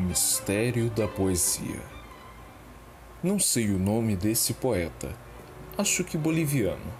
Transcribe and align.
O 0.00 0.02
mistério 0.02 0.88
da 0.88 1.06
poesia. 1.06 1.82
Não 3.22 3.38
sei 3.38 3.70
o 3.70 3.78
nome 3.78 4.16
desse 4.16 4.54
poeta, 4.54 5.14
acho 5.76 6.02
que 6.02 6.16
boliviano. 6.16 6.90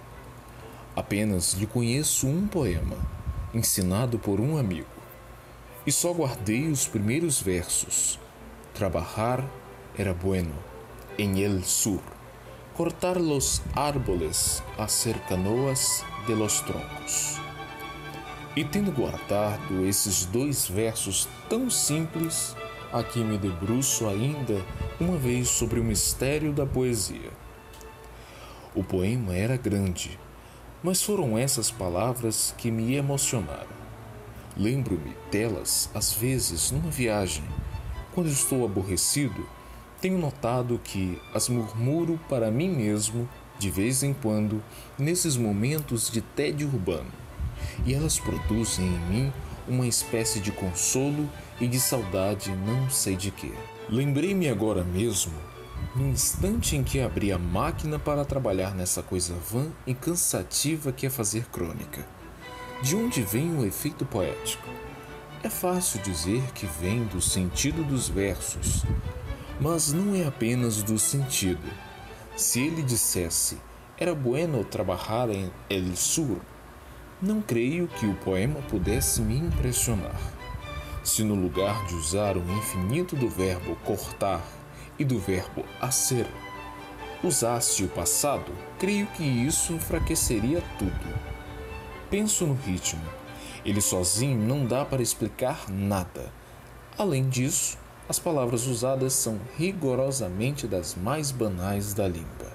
Apenas 0.95 1.53
lhe 1.53 1.65
conheço 1.65 2.27
um 2.27 2.47
poema, 2.47 2.95
ensinado 3.55 4.19
por 4.19 4.39
um 4.39 4.55
amigo, 4.55 4.85
e 5.83 5.91
só 5.91 6.13
guardei 6.13 6.67
os 6.67 6.85
primeiros 6.85 7.41
versos. 7.41 8.19
Trabajar 8.71 9.43
era 9.97 10.13
bueno 10.13 10.53
en 11.17 11.37
el 11.37 11.63
sur, 11.63 12.03
cortar 12.77 13.19
los 13.19 13.63
árboles, 13.75 14.61
hacer 14.77 15.19
canoas 15.21 16.05
de 16.27 16.35
los 16.35 16.61
troncos. 16.61 17.39
E 18.55 18.63
tendo 18.63 18.91
guardado 18.91 19.87
esses 19.87 20.25
dois 20.25 20.67
versos 20.67 21.27
tão 21.49 21.67
simples, 21.67 22.55
aqui 22.91 23.23
me 23.23 23.37
debruço 23.37 24.07
ainda 24.07 24.63
uma 24.99 25.17
vez 25.17 25.47
sobre 25.47 25.79
o 25.79 25.83
mistério 25.83 26.51
da 26.51 26.65
poesia. 26.65 27.31
O 28.75 28.83
poema 28.83 29.35
era 29.35 29.57
grande, 29.57 30.19
mas 30.83 31.01
foram 31.01 31.37
essas 31.37 31.71
palavras 31.71 32.53
que 32.57 32.69
me 32.69 32.95
emocionaram. 32.95 33.81
Lembro-me 34.57 35.15
delas 35.31 35.89
às 35.93 36.13
vezes 36.13 36.71
numa 36.71 36.89
viagem. 36.89 37.43
Quando 38.13 38.27
estou 38.27 38.65
aborrecido, 38.65 39.47
tenho 40.01 40.17
notado 40.17 40.79
que 40.83 41.21
as 41.33 41.47
murmuro 41.47 42.19
para 42.27 42.51
mim 42.51 42.69
mesmo 42.69 43.29
de 43.57 43.69
vez 43.69 44.03
em 44.03 44.13
quando 44.13 44.61
nesses 44.97 45.37
momentos 45.37 46.09
de 46.09 46.19
tédio 46.19 46.67
urbano, 46.67 47.11
e 47.85 47.93
elas 47.93 48.19
produzem 48.19 48.85
em 48.85 48.99
mim 48.99 49.33
uma 49.67 49.85
espécie 49.85 50.39
de 50.39 50.51
consolo 50.51 51.29
e 51.61 51.67
de 51.67 51.79
saudade 51.79 52.51
não 52.65 52.89
sei 52.89 53.15
de 53.15 53.29
quê. 53.29 53.53
Lembrei-me 53.87 54.49
agora 54.49 54.83
mesmo, 54.83 55.31
no 55.95 56.07
instante 56.07 56.75
em 56.75 56.83
que 56.83 56.99
abri 56.99 57.31
a 57.31 57.37
máquina 57.37 57.99
para 57.99 58.25
trabalhar 58.25 58.73
nessa 58.73 59.03
coisa 59.03 59.35
vã 59.35 59.67
e 59.85 59.93
cansativa 59.93 60.91
que 60.91 61.05
é 61.05 61.09
fazer 61.09 61.45
crônica. 61.45 62.03
De 62.81 62.95
onde 62.95 63.21
vem 63.21 63.55
o 63.55 63.63
efeito 63.63 64.03
poético? 64.05 64.67
É 65.43 65.49
fácil 65.49 66.01
dizer 66.01 66.41
que 66.53 66.65
vem 66.65 67.03
do 67.05 67.21
sentido 67.21 67.83
dos 67.83 68.09
versos, 68.09 68.83
mas 69.59 69.93
não 69.93 70.15
é 70.15 70.25
apenas 70.25 70.81
do 70.81 70.97
sentido. 70.97 71.69
Se 72.35 72.59
ele 72.59 72.81
dissesse 72.81 73.57
era 73.99 74.15
bueno 74.15 74.63
trabalhar 74.63 75.29
em 75.29 75.51
El 75.69 75.95
Sur, 75.95 76.41
não 77.21 77.39
creio 77.39 77.87
que 77.87 78.07
o 78.07 78.15
poema 78.15 78.59
pudesse 78.63 79.21
me 79.21 79.37
impressionar. 79.37 80.40
Se 81.03 81.23
no 81.23 81.33
lugar 81.33 81.85
de 81.87 81.95
usar 81.95 82.37
o 82.37 82.51
infinito 82.57 83.15
do 83.15 83.27
verbo 83.27 83.75
cortar 83.83 84.41
e 84.99 85.03
do 85.03 85.17
verbo 85.17 85.65
hacer, 85.79 86.27
usasse 87.23 87.83
o 87.83 87.87
passado, 87.87 88.51
creio 88.77 89.07
que 89.07 89.23
isso 89.23 89.73
enfraqueceria 89.73 90.63
tudo. 90.77 91.19
Penso 92.09 92.45
no 92.45 92.53
ritmo. 92.53 93.01
Ele 93.65 93.81
sozinho 93.81 94.37
não 94.37 94.65
dá 94.65 94.85
para 94.85 95.01
explicar 95.01 95.69
nada. 95.69 96.31
Além 96.97 97.27
disso, 97.29 97.77
as 98.07 98.19
palavras 98.19 98.67
usadas 98.67 99.13
são 99.13 99.39
rigorosamente 99.57 100.67
das 100.67 100.95
mais 100.95 101.31
banais 101.31 101.93
da 101.93 102.07
língua. 102.07 102.51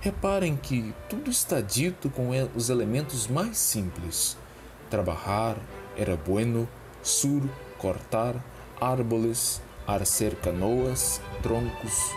Reparem 0.00 0.56
que 0.56 0.94
tudo 1.08 1.30
está 1.30 1.60
dito 1.60 2.08
com 2.08 2.30
os 2.54 2.70
elementos 2.70 3.26
mais 3.26 3.58
simples. 3.58 4.36
Trabalhar 4.88 5.56
era 5.96 6.16
bueno, 6.16 6.68
sur, 7.02 7.42
cortar, 7.78 8.34
árboles, 8.80 9.62
arcer 9.86 10.34
canoas, 10.36 11.20
troncos. 11.42 12.12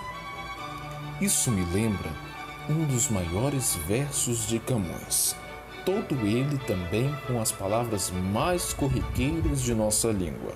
Isso 1.22 1.49
me 1.51 1.63
lembra 1.72 2.09
um 2.69 2.85
dos 2.85 3.09
maiores 3.09 3.75
versos 3.88 4.47
de 4.47 4.59
Camões, 4.59 5.35
todo 5.85 6.16
ele 6.25 6.57
também 6.59 7.16
com 7.27 7.39
as 7.39 7.51
palavras 7.51 8.11
mais 8.11 8.73
corriqueiras 8.73 9.61
de 9.61 9.73
nossa 9.73 10.09
língua. 10.11 10.53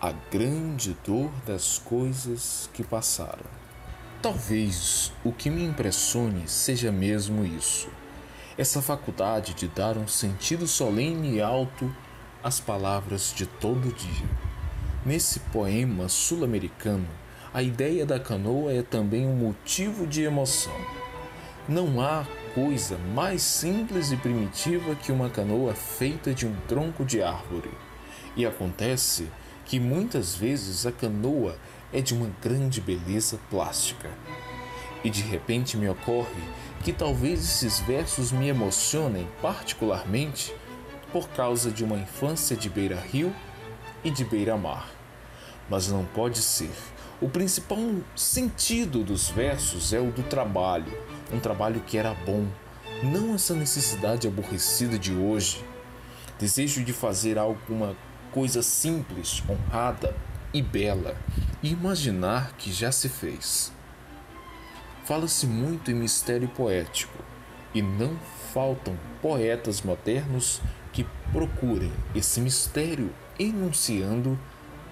A 0.00 0.12
grande 0.30 0.96
dor 1.06 1.30
das 1.46 1.78
coisas 1.78 2.68
que 2.72 2.82
passaram. 2.82 3.44
Talvez 4.22 5.12
o 5.24 5.32
que 5.32 5.48
me 5.48 5.64
impressione 5.64 6.46
seja 6.46 6.92
mesmo 6.92 7.44
isso: 7.44 7.88
essa 8.56 8.82
faculdade 8.82 9.54
de 9.54 9.68
dar 9.68 9.96
um 9.96 10.08
sentido 10.08 10.66
solene 10.66 11.36
e 11.36 11.40
alto 11.40 11.94
às 12.42 12.60
palavras 12.60 13.32
de 13.34 13.46
todo 13.46 13.94
dia. 13.94 14.26
Nesse 15.04 15.40
poema 15.40 16.08
sul-americano, 16.08 17.08
a 17.52 17.62
ideia 17.62 18.06
da 18.06 18.20
canoa 18.20 18.72
é 18.72 18.82
também 18.82 19.26
um 19.26 19.34
motivo 19.34 20.06
de 20.06 20.22
emoção. 20.22 20.76
Não 21.68 22.00
há 22.00 22.26
coisa 22.54 22.98
mais 23.14 23.42
simples 23.42 24.10
e 24.10 24.16
primitiva 24.16 24.94
que 24.94 25.12
uma 25.12 25.28
canoa 25.28 25.74
feita 25.74 26.34
de 26.34 26.46
um 26.46 26.54
tronco 26.68 27.04
de 27.04 27.22
árvore. 27.22 27.70
E 28.36 28.46
acontece 28.46 29.28
que 29.64 29.78
muitas 29.78 30.34
vezes 30.34 30.86
a 30.86 30.92
canoa 30.92 31.56
é 31.92 32.00
de 32.00 32.14
uma 32.14 32.30
grande 32.42 32.80
beleza 32.80 33.38
plástica. 33.50 34.08
E 35.02 35.10
de 35.10 35.22
repente 35.22 35.76
me 35.76 35.88
ocorre 35.88 36.42
que 36.82 36.92
talvez 36.92 37.40
esses 37.40 37.80
versos 37.80 38.32
me 38.32 38.48
emocionem 38.48 39.28
particularmente 39.40 40.54
por 41.12 41.28
causa 41.30 41.70
de 41.70 41.84
uma 41.84 41.96
infância 41.96 42.56
de 42.56 42.68
beira-rio 42.68 43.34
e 44.02 44.10
de 44.10 44.24
beira-mar. 44.24 44.88
Mas 45.68 45.88
não 45.88 46.04
pode 46.04 46.38
ser. 46.38 46.72
O 47.20 47.28
principal 47.28 47.78
sentido 48.16 49.04
dos 49.04 49.28
versos 49.28 49.92
é 49.92 50.00
o 50.00 50.10
do 50.10 50.22
trabalho, 50.22 50.92
um 51.32 51.38
trabalho 51.38 51.80
que 51.86 51.98
era 51.98 52.14
bom, 52.14 52.46
não 53.02 53.34
essa 53.34 53.54
necessidade 53.54 54.26
aborrecida 54.26 54.98
de 54.98 55.12
hoje. 55.12 55.64
Desejo 56.38 56.82
de 56.82 56.92
fazer 56.92 57.38
alguma 57.38 57.94
coisa 58.32 58.62
simples, 58.62 59.42
honrada, 59.48 60.16
e 60.52 60.60
bela 60.60 61.16
e 61.62 61.70
imaginar 61.70 62.52
que 62.56 62.72
já 62.72 62.90
se 62.90 63.08
fez. 63.08 63.72
Fala-se 65.04 65.46
muito 65.46 65.90
em 65.90 65.94
mistério 65.94 66.48
poético 66.48 67.18
e 67.74 67.80
não 67.82 68.16
faltam 68.52 68.96
poetas 69.22 69.82
modernos 69.82 70.60
que 70.92 71.06
procurem 71.32 71.92
esse 72.14 72.40
mistério 72.40 73.10
enunciando 73.38 74.38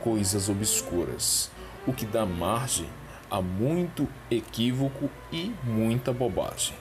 coisas 0.00 0.48
obscuras, 0.48 1.50
o 1.86 1.92
que 1.92 2.06
dá 2.06 2.24
margem 2.24 2.88
a 3.30 3.42
muito 3.42 4.08
equívoco 4.30 5.10
e 5.30 5.54
muita 5.64 6.12
bobagem. 6.12 6.74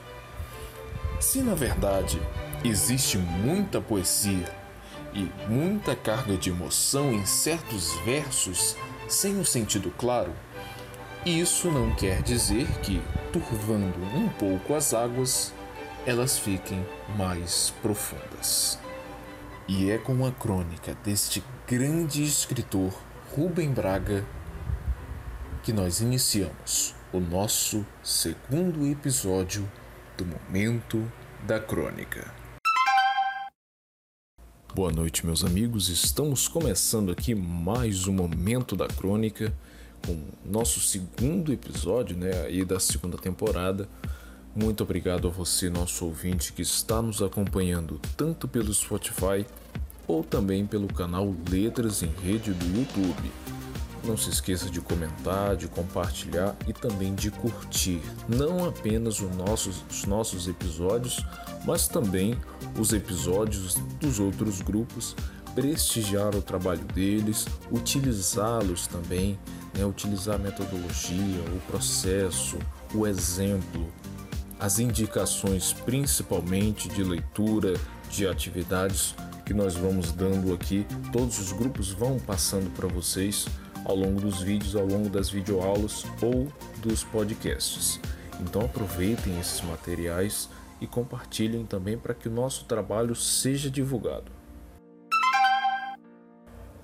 Se 1.19 1.41
na 1.41 1.55
verdade 1.55 2.21
existe 2.63 3.17
muita 3.17 3.81
poesia 3.81 4.53
e 5.13 5.29
muita 5.49 5.95
carga 5.95 6.37
de 6.37 6.49
emoção 6.49 7.11
em 7.11 7.25
certos 7.25 7.93
versos 8.05 8.75
sem 9.07 9.35
um 9.35 9.43
sentido 9.43 9.91
claro, 9.97 10.33
isso 11.25 11.69
não 11.71 11.93
quer 11.95 12.21
dizer 12.21 12.67
que, 12.81 13.01
turvando 13.33 13.99
um 14.15 14.29
pouco 14.29 14.73
as 14.73 14.93
águas, 14.93 15.53
elas 16.05 16.37
fiquem 16.37 16.85
mais 17.17 17.73
profundas. 17.81 18.79
E 19.69 19.91
é 19.91 19.97
com 19.97 20.25
a 20.25 20.31
crônica 20.31 20.95
deste 21.03 21.43
grande 21.67 22.23
escritor 22.23 22.97
Rubem 23.35 23.69
Braga 23.69 24.25
que 25.61 25.73
nós 25.73 25.99
iniciamos 25.99 26.95
o 27.11 27.19
nosso 27.19 27.85
segundo 28.01 28.87
episódio 28.87 29.69
do 30.15 30.25
Momento 30.25 31.11
da 31.45 31.59
Crônica. 31.59 32.33
Boa 34.73 34.93
noite, 34.93 35.25
meus 35.25 35.43
amigos. 35.43 35.89
Estamos 35.89 36.47
começando 36.47 37.11
aqui 37.11 37.35
mais 37.35 38.07
um 38.07 38.13
momento 38.13 38.73
da 38.73 38.87
crônica 38.87 39.53
com 40.05 40.17
nosso 40.45 40.79
segundo 40.79 41.51
episódio, 41.51 42.15
né, 42.15 42.43
aí 42.45 42.63
da 42.63 42.79
segunda 42.79 43.17
temporada. 43.17 43.89
Muito 44.59 44.81
obrigado 44.81 45.27
a 45.27 45.29
você, 45.29 45.69
nosso 45.69 46.03
ouvinte, 46.03 46.51
que 46.51 46.63
está 46.63 46.99
nos 46.99 47.21
acompanhando 47.21 48.01
tanto 48.17 48.47
pelo 48.47 48.73
Spotify 48.73 49.45
ou 50.07 50.23
também 50.23 50.65
pelo 50.65 50.91
canal 50.91 51.31
Letras 51.47 52.01
em 52.01 52.11
Rede 52.23 52.53
do 52.53 52.65
YouTube. 52.65 53.31
Não 54.03 54.17
se 54.17 54.31
esqueça 54.31 54.67
de 54.67 54.81
comentar, 54.81 55.55
de 55.55 55.67
compartilhar 55.67 56.55
e 56.67 56.73
também 56.73 57.13
de 57.13 57.29
curtir 57.29 58.01
não 58.27 58.67
apenas 58.67 59.19
os 59.19 59.29
nossos, 59.35 59.85
os 59.91 60.05
nossos 60.05 60.47
episódios, 60.47 61.23
mas 61.63 61.87
também 61.87 62.35
os 62.79 62.93
episódios 62.93 63.75
dos 63.99 64.19
outros 64.19 64.59
grupos, 64.63 65.15
prestigiar 65.53 66.35
o 66.35 66.41
trabalho 66.41 66.83
deles, 66.95 67.45
utilizá-los 67.71 68.87
também, 68.87 69.37
né, 69.77 69.85
utilizar 69.85 70.33
a 70.33 70.39
metodologia, 70.39 71.43
o 71.55 71.59
processo, 71.71 72.57
o 72.95 73.05
exemplo, 73.05 73.87
as 74.59 74.79
indicações 74.79 75.73
principalmente 75.73 76.89
de 76.89 77.03
leitura, 77.03 77.73
de 78.09 78.27
atividades 78.27 79.15
que 79.45 79.53
nós 79.53 79.75
vamos 79.75 80.11
dando 80.11 80.53
aqui, 80.53 80.85
todos 81.11 81.39
os 81.39 81.51
grupos 81.51 81.89
vão 81.91 82.19
passando 82.19 82.69
para 82.75 82.87
vocês 82.87 83.47
ao 83.85 83.95
longo 83.95 84.19
dos 84.19 84.41
vídeos, 84.41 84.75
ao 84.75 84.85
longo 84.85 85.09
das 85.09 85.29
videoaulas 85.29 86.03
ou 86.21 86.51
dos 86.81 87.03
podcasts. 87.03 87.99
Então 88.41 88.63
aproveitem 88.63 89.39
esses 89.39 89.61
materiais 89.61 90.49
e 90.81 90.87
compartilhem 90.87 91.65
também 91.65 91.97
para 91.97 92.13
que 92.13 92.27
o 92.27 92.31
nosso 92.31 92.65
trabalho 92.65 93.15
seja 93.15 93.69
divulgado. 93.69 94.31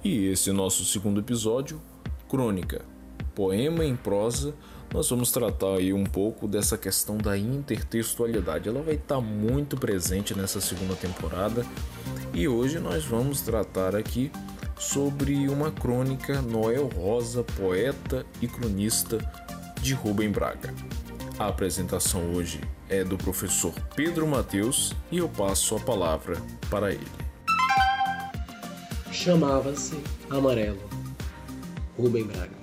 E 0.04 0.28
esse 0.28 0.52
nosso 0.52 0.84
segundo 0.86 1.20
episódio, 1.20 1.82
Crônica, 2.28 2.84
poema 3.36 3.86
em 3.86 3.96
prosa, 3.96 4.54
nós 4.94 5.10
vamos 5.10 5.32
tratar 5.32 5.78
aí 5.78 5.92
um 5.92 6.04
pouco 6.04 6.48
dessa 6.48 6.78
questão 6.78 7.18
da 7.18 7.36
intertextualidade. 7.38 8.70
Ela 8.70 8.84
vai 8.84 8.94
estar 8.94 9.20
muito 9.20 9.76
presente 9.76 10.36
nessa 10.36 10.62
segunda 10.62 10.96
temporada 10.96 11.66
e 12.34 12.48
hoje 12.48 12.80
nós 12.80 13.04
vamos 13.04 13.42
tratar 13.42 13.96
aqui 13.96 14.32
sobre 14.78 15.48
uma 15.48 15.72
crônica 15.72 16.42
Noel 16.42 16.88
Rosa, 16.88 17.44
poeta 17.44 18.26
e 18.42 18.48
cronista 18.48 19.18
de 19.82 19.94
Rubem 19.94 20.30
Braga. 20.30 20.74
A 21.40 21.48
apresentação 21.48 22.32
hoje 22.34 22.62
é 22.88 23.04
do 23.04 23.18
professor 23.18 23.74
Pedro 23.96 24.28
Mateus 24.28 24.94
e 25.12 25.18
eu 25.18 25.28
passo 25.28 25.76
a 25.76 25.80
palavra 25.80 26.38
para 26.70 26.92
ele. 26.92 27.08
Chamava-se 29.12 29.98
Amarelo, 30.30 30.82
Rubem 31.98 32.26
Braga. 32.26 32.63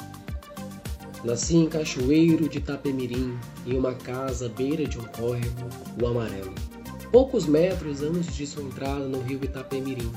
Nasci 1.23 1.57
em 1.57 1.69
Cachoeiro 1.69 2.49
de 2.49 2.57
Itapemirim, 2.57 3.37
em 3.67 3.77
uma 3.77 3.93
casa 3.93 4.47
à 4.47 4.49
beira 4.49 4.87
de 4.87 4.99
um 4.99 5.05
córrego, 5.05 5.69
o 6.01 6.07
Amarelo. 6.07 6.55
Poucos 7.13 7.45
metros 7.45 8.01
antes 8.01 8.35
de 8.35 8.47
sua 8.47 8.63
entrada 8.63 9.07
no 9.07 9.21
rio 9.21 9.39
Itapemirim. 9.45 10.11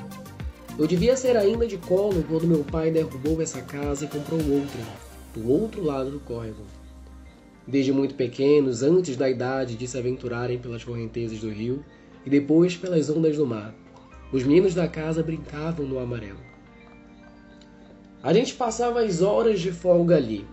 Eu 0.80 0.88
devia 0.88 1.18
ser 1.18 1.36
ainda 1.36 1.68
de 1.68 1.78
colo 1.78 2.24
quando 2.24 2.48
meu 2.48 2.64
pai 2.64 2.90
derrubou 2.90 3.42
essa 3.42 3.62
casa 3.62 4.06
e 4.06 4.08
comprou 4.08 4.40
outra, 4.40 4.80
do 5.34 5.52
outro 5.52 5.84
lado 5.84 6.10
do 6.10 6.22
córrego. 6.22 6.64
Desde 7.68 7.92
muito 7.92 8.16
pequenos, 8.16 8.82
antes 8.82 9.18
da 9.18 9.30
idade 9.30 9.76
de 9.76 9.86
se 9.86 9.98
aventurarem 9.98 10.58
pelas 10.58 10.86
correntezas 10.86 11.40
do 11.40 11.50
rio 11.50 11.84
e 12.26 12.30
depois 12.30 12.78
pelas 12.78 13.10
ondas 13.10 13.36
do 13.36 13.46
mar, 13.46 13.76
os 14.32 14.44
meninos 14.44 14.74
da 14.74 14.88
casa 14.88 15.22
brincavam 15.22 15.86
no 15.86 16.00
amarelo. 16.00 16.40
A 18.24 18.34
gente 18.34 18.54
passava 18.54 19.02
as 19.02 19.22
horas 19.22 19.60
de 19.60 19.70
folga 19.70 20.16
ali, 20.16 20.46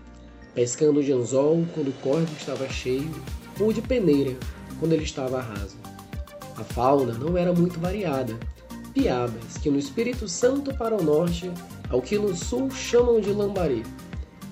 pescando 0.54 1.02
de 1.02 1.12
anzol 1.12 1.64
quando 1.74 1.88
o 1.88 2.00
córrego 2.02 2.32
estava 2.38 2.68
cheio 2.68 3.10
ou 3.58 3.72
de 3.72 3.82
peneira 3.82 4.36
quando 4.78 4.92
ele 4.92 5.04
estava 5.04 5.40
raso. 5.40 5.76
A 6.56 6.64
fauna 6.64 7.14
não 7.14 7.36
era 7.36 7.52
muito 7.52 7.78
variada. 7.78 8.36
Piabas, 8.92 9.56
que 9.62 9.70
no 9.70 9.78
Espírito 9.78 10.28
Santo 10.28 10.74
para 10.74 10.96
o 10.96 11.02
norte, 11.02 11.50
ao 11.88 12.02
que 12.02 12.18
no 12.18 12.34
sul 12.34 12.70
chamam 12.70 13.20
de 13.20 13.30
lambari. 13.30 13.84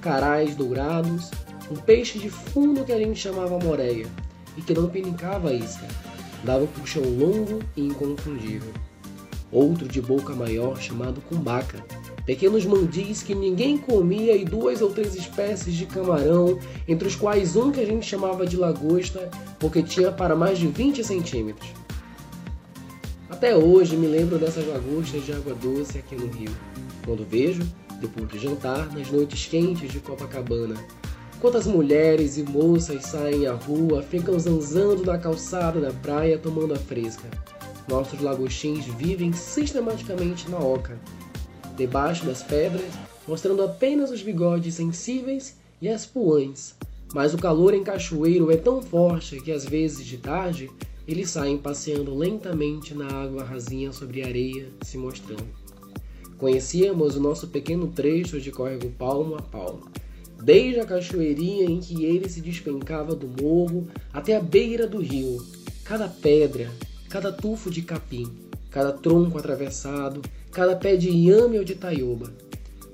Carais 0.01 0.55
dourados, 0.55 1.31
um 1.71 1.75
peixe 1.75 2.19
de 2.19 2.31
fundo 2.31 2.85
que 2.85 2.93
a 2.93 2.99
gente 2.99 3.19
chamava 3.19 3.59
moreia, 3.59 4.07
e 4.57 4.63
que 4.63 4.75
não 4.75 4.89
pinicava 4.89 5.51
a 5.51 5.53
isca, 5.53 5.87
dava 6.45 6.65
um 6.65 6.69
puxão 6.69 7.03
longo 7.03 7.61
e 7.77 7.87
inconfundível. 7.87 8.73
Outro 9.51 9.89
de 9.89 10.01
boca 10.01 10.35
maior 10.35 10.81
chamado 10.81 11.21
cumbaca, 11.23 11.83
pequenos 12.29 12.67
mandis 12.67 13.23
que 13.23 13.35
ninguém 13.35 13.79
comia 13.79 14.37
e 14.37 14.45
duas 14.45 14.83
ou 14.83 14.91
três 14.91 15.15
espécies 15.15 15.73
de 15.73 15.87
camarão, 15.87 16.59
entre 16.87 17.09
os 17.09 17.17
quais 17.17 17.57
um 17.57 17.73
que 17.73 17.81
a 17.81 17.87
gente 17.87 18.05
chamava 18.05 18.47
de 18.47 18.55
lagosta, 18.55 19.31
porque 19.59 19.83
tinha 19.83 20.13
para 20.13 20.37
mais 20.37 20.59
de 20.59 20.67
20 20.67 21.03
centímetros. 21.03 21.71
Até 23.31 23.57
hoje 23.57 23.97
me 23.97 24.07
lembro 24.07 24.39
dessas 24.39 24.67
lagostas 24.67 25.25
de 25.25 25.33
água 25.33 25.55
doce 25.55 25.97
aqui 25.97 26.17
no 26.17 26.27
Rio, 26.27 26.55
quando 27.03 27.27
vejo, 27.27 27.63
depois 27.99 28.29
de 28.29 28.39
jantar, 28.39 28.93
nas 28.93 29.11
noites 29.11 29.47
quentes 29.47 29.91
de 29.91 29.99
Copacabana, 29.99 30.75
quantas 31.41 31.67
mulheres 31.67 32.37
e 32.37 32.43
moças 32.43 33.07
saem 33.07 33.47
à 33.47 33.55
rua, 33.55 34.03
ficam 34.03 34.39
zanzando 34.39 35.03
na 35.03 35.17
calçada 35.17 35.81
da 35.81 35.95
praia 35.95 36.37
tomando 36.37 36.75
a 36.75 36.79
fresca. 36.79 37.27
Nossos 37.89 38.21
lagostins 38.21 38.85
vivem 38.85 39.33
sistematicamente 39.33 40.51
na 40.51 40.59
oca, 40.59 41.01
debaixo 41.79 42.27
das 42.27 42.43
pedras, 42.43 42.93
mostrando 43.27 43.63
apenas 43.63 44.11
os 44.11 44.21
bigodes 44.21 44.75
sensíveis 44.75 45.57
e 45.81 45.89
as 45.89 46.05
puães. 46.05 46.75
Mas 47.15 47.33
o 47.33 47.39
calor 47.39 47.73
em 47.73 47.85
Cachoeiro 47.85 48.51
é 48.51 48.57
tão 48.57 48.83
forte 48.83 49.41
que 49.41 49.53
às 49.53 49.65
vezes 49.65 50.05
de 50.05 50.19
tarde 50.19 50.69
eles 51.07 51.31
saem 51.31 51.57
passeando 51.57 52.15
lentamente 52.15 52.95
na 52.95 53.07
água 53.07 53.43
rasinha 53.43 53.93
sobre 53.93 54.23
areia, 54.23 54.69
se 54.83 54.99
mostrando. 54.99 55.47
Conhecíamos 56.37 57.17
o 57.17 57.21
nosso 57.21 57.49
pequeno 57.49 57.89
trecho 57.89 58.41
de 58.41 58.51
córrego 58.51 58.91
palmo 58.91 59.37
a 59.37 59.43
palmo, 59.43 59.89
desde 60.43 60.81
a 60.81 60.85
cachoeirinha 60.85 61.65
em 61.65 61.81
que 61.81 62.05
ele 62.05 62.29
se 62.29 62.41
despencava 62.41 63.15
do 63.15 63.27
morro 63.43 63.89
até 64.13 64.37
a 64.37 64.41
beira 64.41 64.87
do 64.87 64.99
rio. 64.99 65.43
Cada 65.83 66.09
pedra, 66.09 66.71
cada 67.09 67.33
tufo 67.33 67.71
de 67.71 67.81
capim, 67.81 68.31
cada 68.71 68.93
tronco 68.93 69.39
atravessado, 69.39 70.21
cada 70.53 70.77
pé 70.77 70.97
de 70.97 71.11
inhame 71.11 71.59
ou 71.59 71.65
de 71.65 71.75
taioba. 71.75 72.33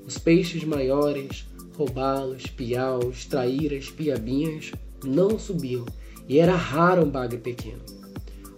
Os 0.06 0.18
peixes 0.18 0.64
maiores, 0.64 1.46
robalos, 1.76 2.46
piaus, 2.46 3.24
traíras, 3.24 3.90
piabinhas, 3.90 4.72
não 5.04 5.38
subiam, 5.38 5.84
e 6.28 6.38
era 6.38 6.54
raro 6.54 7.04
um 7.04 7.10
bagre 7.10 7.38
pequeno. 7.38 7.80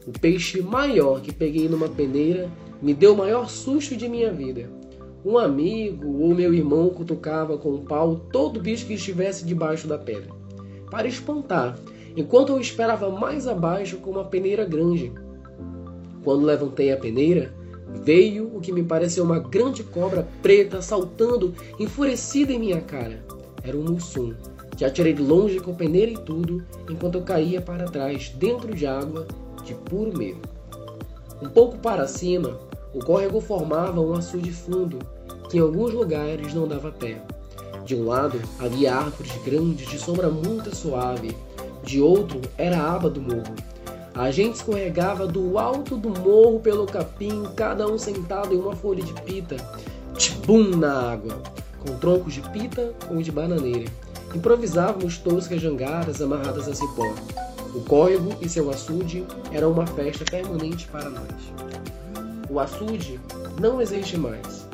O 0.06 0.12
peixe 0.12 0.60
maior 0.60 1.20
que 1.20 1.32
peguei 1.32 1.69
numa 1.69 1.88
peneira 1.88 2.50
me 2.81 2.94
deu 2.94 3.14
o 3.14 3.16
maior 3.16 3.48
susto 3.48 3.96
de 3.96 4.08
minha 4.08 4.32
vida. 4.32 4.70
Um 5.25 5.37
amigo 5.37 6.22
ou 6.22 6.34
meu 6.34 6.54
irmão 6.54 6.88
cutucava 6.90 7.58
com 7.58 7.72
um 7.72 7.84
pau 7.84 8.16
todo 8.31 8.60
bicho 8.60 8.87
que 8.87 8.94
estivesse 8.94 9.44
debaixo 9.44 9.88
da 9.88 9.98
pedra, 9.98 10.31
para 10.88 11.08
espantar, 11.08 11.76
enquanto 12.16 12.50
eu 12.50 12.60
esperava 12.60 13.10
mais 13.10 13.48
abaixo 13.48 13.96
com 13.96 14.12
uma 14.12 14.25
peneira 14.25 14.64
grande. 14.64 15.12
Quando 16.22 16.46
levantei 16.46 16.93
a 16.93 16.96
peneira, 16.96 17.52
veio 17.86 18.56
o 18.56 18.60
que 18.60 18.72
me 18.72 18.82
pareceu 18.82 19.24
uma 19.24 19.38
grande 19.38 19.82
cobra 19.82 20.26
preta 20.42 20.82
saltando, 20.82 21.54
enfurecida 21.78 22.52
em 22.52 22.58
minha 22.58 22.80
cara. 22.80 23.24
Era 23.62 23.76
um 23.76 23.84
mussum, 23.84 24.34
que 24.76 24.84
atirei 24.84 25.12
de 25.12 25.22
longe 25.22 25.58
com 25.60 25.74
peneira 25.74 26.12
e 26.12 26.19
tudo, 26.19 26.62
enquanto 26.88 27.16
eu 27.16 27.22
caía 27.22 27.60
para 27.60 27.86
trás, 27.86 28.28
dentro 28.31 28.74
de 28.74 28.86
água, 28.86 29.26
de 29.64 29.74
puro 29.74 30.16
medo. 30.16 30.40
Um 31.43 31.48
pouco 31.48 31.78
para 31.78 32.06
cima, 32.06 32.58
o 32.94 32.98
córrego 33.00 33.40
formava 33.40 34.00
um 34.00 34.14
açude 34.14 34.52
fundo, 34.52 34.98
que 35.50 35.58
em 35.58 35.60
alguns 35.60 35.93
lugares 35.93 36.55
não 36.55 36.66
dava 36.66 36.90
pé. 36.90 37.20
De 37.84 37.94
um 37.94 38.06
lado 38.06 38.40
havia 38.58 38.94
árvores 38.94 39.32
grandes 39.44 39.88
de 39.88 39.98
sombra 39.98 40.28
muito 40.28 40.74
suave, 40.74 41.36
de 41.84 42.00
outro 42.00 42.40
era 42.58 42.78
a 42.78 42.94
aba 42.94 43.08
do 43.08 43.20
morro. 43.20 43.55
A 44.17 44.31
gente 44.31 44.55
escorregava 44.55 45.27
do 45.27 45.58
alto 45.58 45.94
do 45.94 46.08
morro 46.08 46.58
pelo 46.58 46.87
capim, 46.87 47.44
cada 47.55 47.87
um 47.87 47.99
sentado 47.99 48.55
em 48.55 48.58
uma 48.58 48.75
folha 48.75 49.05
de 49.05 49.13
pita, 49.13 49.56
tibum 50.17 50.75
na 50.75 51.13
água, 51.13 51.43
com 51.81 51.99
troncos 51.99 52.32
de 52.32 52.41
pita 52.49 52.94
ou 53.11 53.19
de 53.19 53.31
bananeira. 53.31 53.85
Improvisávamos 54.35 55.19
toscas 55.19 55.61
jangadas 55.61 56.23
amarradas 56.23 56.67
a 56.67 56.75
cipó. 56.75 57.15
O 57.75 57.81
córrego 57.81 58.35
e 58.41 58.49
seu 58.49 58.70
açude 58.70 59.23
eram 59.53 59.73
uma 59.73 59.87
festa 59.87 60.25
permanente 60.25 60.89
para 60.89 61.11
nós. 61.11 61.53
O 62.49 62.58
açude 62.58 63.20
não 63.61 63.82
existe 63.82 64.17
mais. 64.17 64.67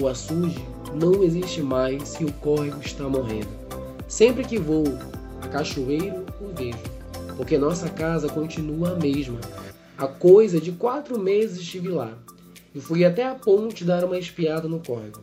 O 0.00 0.06
açude 0.06 0.64
não 0.94 1.24
existe 1.24 1.60
mais 1.60 2.20
e 2.20 2.24
o 2.24 2.32
córrego 2.34 2.80
está 2.80 3.08
morrendo. 3.08 3.48
Sempre 4.06 4.44
que 4.44 4.58
vou 4.58 4.84
a 5.42 5.48
cachoeiro, 5.48 6.24
o 6.40 6.54
vejo 6.56 6.95
porque 7.36 7.58
nossa 7.58 7.88
casa 7.88 8.28
continua 8.28 8.90
a 8.90 8.96
mesma. 8.96 9.38
Há 9.96 10.06
coisa 10.06 10.60
de 10.60 10.72
quatro 10.72 11.18
meses 11.18 11.58
estive 11.58 11.88
lá 11.88 12.16
e 12.74 12.80
fui 12.80 13.04
até 13.04 13.26
a 13.26 13.34
ponte 13.34 13.84
dar 13.84 14.04
uma 14.04 14.18
espiada 14.18 14.68
no 14.68 14.80
córrego. 14.80 15.20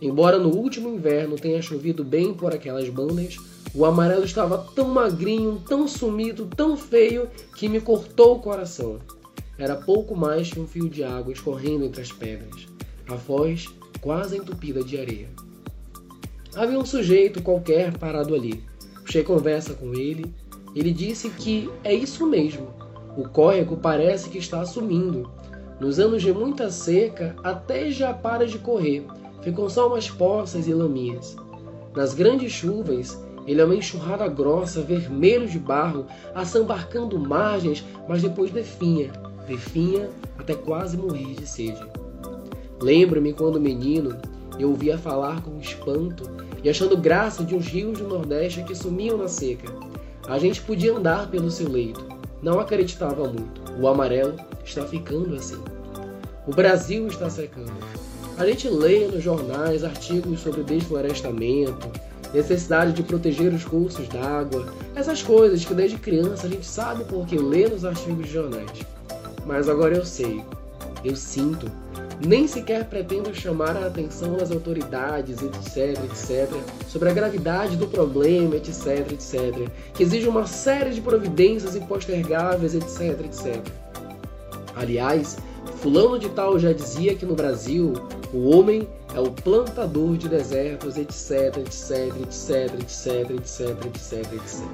Embora 0.00 0.38
no 0.38 0.48
último 0.48 0.88
inverno 0.88 1.36
tenha 1.36 1.60
chovido 1.60 2.02
bem 2.02 2.32
por 2.32 2.54
aquelas 2.54 2.88
bandas, 2.88 3.36
o 3.74 3.84
amarelo 3.84 4.24
estava 4.24 4.58
tão 4.74 4.88
magrinho, 4.88 5.62
tão 5.68 5.86
sumido, 5.86 6.46
tão 6.46 6.76
feio 6.76 7.28
que 7.54 7.68
me 7.68 7.80
cortou 7.80 8.36
o 8.36 8.40
coração. 8.40 8.98
Era 9.58 9.76
pouco 9.76 10.16
mais 10.16 10.50
que 10.50 10.58
um 10.58 10.66
fio 10.66 10.88
de 10.88 11.04
água 11.04 11.32
escorrendo 11.32 11.84
entre 11.84 12.00
as 12.00 12.10
pedras, 12.10 12.66
a 13.06 13.14
voz 13.14 13.66
quase 14.00 14.38
entupida 14.38 14.82
de 14.82 14.98
areia. 14.98 15.28
Havia 16.54 16.78
um 16.78 16.84
sujeito 16.84 17.42
qualquer 17.42 17.96
parado 17.96 18.34
ali. 18.34 18.64
Puxei 19.04 19.22
conversa 19.22 19.74
com 19.74 19.94
ele 19.94 20.34
ele 20.74 20.92
disse 20.92 21.30
que 21.30 21.70
é 21.82 21.92
isso 21.92 22.26
mesmo. 22.26 22.68
O 23.16 23.28
córrego 23.28 23.76
parece 23.76 24.28
que 24.28 24.38
está 24.38 24.64
sumindo. 24.64 25.30
Nos 25.80 25.98
anos 25.98 26.22
de 26.22 26.32
muita 26.32 26.70
seca, 26.70 27.34
até 27.42 27.90
já 27.90 28.12
para 28.12 28.46
de 28.46 28.58
correr. 28.58 29.04
Ficam 29.42 29.68
só 29.68 29.88
umas 29.88 30.10
poças 30.10 30.68
e 30.68 30.74
laminhas. 30.74 31.36
Nas 31.96 32.14
grandes 32.14 32.52
chuvas, 32.52 33.18
ele 33.46 33.60
é 33.60 33.64
uma 33.64 33.74
enxurrada 33.74 34.28
grossa, 34.28 34.82
vermelho 34.82 35.48
de 35.48 35.58
barro, 35.58 36.06
assambarcando 36.34 37.18
margens, 37.18 37.84
mas 38.08 38.22
depois 38.22 38.50
definha, 38.50 39.10
definha 39.48 40.08
até 40.38 40.54
quase 40.54 40.96
morrer 40.96 41.34
de 41.34 41.46
sede. 41.46 41.84
Lembro-me 42.80 43.32
quando 43.32 43.60
menino, 43.60 44.16
eu 44.58 44.68
ouvia 44.68 44.96
falar 44.96 45.42
com 45.42 45.58
espanto 45.58 46.30
e 46.62 46.68
achando 46.68 46.96
graça 46.96 47.42
de 47.42 47.54
uns 47.54 47.66
rios 47.66 47.98
do 47.98 48.06
Nordeste 48.06 48.62
que 48.62 48.74
sumiam 48.74 49.16
na 49.16 49.26
seca. 49.26 49.89
A 50.30 50.38
gente 50.38 50.62
podia 50.62 50.94
andar 50.94 51.28
pelo 51.28 51.50
seu 51.50 51.68
leito. 51.68 52.06
Não 52.40 52.60
acreditava 52.60 53.26
muito. 53.26 53.60
O 53.80 53.88
amarelo 53.88 54.36
está 54.64 54.86
ficando 54.86 55.34
assim. 55.34 55.60
O 56.46 56.54
Brasil 56.54 57.08
está 57.08 57.28
secando. 57.28 57.72
A 58.38 58.46
gente 58.46 58.68
lê 58.68 59.08
nos 59.08 59.24
jornais 59.24 59.82
artigos 59.82 60.38
sobre 60.38 60.62
desflorestamento, 60.62 61.90
necessidade 62.32 62.92
de 62.92 63.02
proteger 63.02 63.52
os 63.52 63.64
cursos 63.64 64.06
d'água, 64.08 64.72
essas 64.94 65.20
coisas 65.20 65.64
que 65.64 65.74
desde 65.74 65.98
criança 65.98 66.46
a 66.46 66.50
gente 66.50 66.64
sabe 66.64 67.02
porque 67.06 67.36
lê 67.36 67.66
nos 67.66 67.84
artigos 67.84 68.24
de 68.24 68.32
jornais. 68.32 68.70
Mas 69.44 69.68
agora 69.68 69.96
eu 69.96 70.06
sei, 70.06 70.44
eu 71.04 71.16
sinto, 71.16 71.66
nem 72.26 72.46
sequer 72.46 72.84
pretendo 72.84 73.34
chamar 73.34 73.76
a 73.76 73.86
atenção 73.86 74.36
das 74.36 74.50
autoridades, 74.50 75.38
etc, 75.42 76.04
etc, 76.04 76.50
sobre 76.86 77.08
a 77.08 77.12
gravidade 77.12 77.76
do 77.76 77.86
problema, 77.86 78.56
etc, 78.56 79.10
etc, 79.12 79.68
que 79.94 80.02
exige 80.02 80.28
uma 80.28 80.46
série 80.46 80.90
de 80.90 81.00
providências 81.00 81.74
impostergáveis, 81.74 82.74
etc, 82.74 83.24
etc. 83.24 83.60
Aliás, 84.76 85.38
fulano 85.76 86.18
de 86.18 86.28
tal 86.30 86.58
já 86.58 86.72
dizia 86.72 87.14
que 87.14 87.24
no 87.24 87.34
Brasil 87.34 87.94
o 88.34 88.50
homem 88.50 88.86
é 89.14 89.20
o 89.20 89.30
plantador 89.30 90.16
de 90.16 90.28
desertos, 90.28 90.96
etc, 90.96 91.56
etc, 91.56 92.14
etc, 92.20 92.80
etc, 92.80 93.30
etc, 93.30 93.86
etc, 93.86 94.32
etc. 94.34 94.64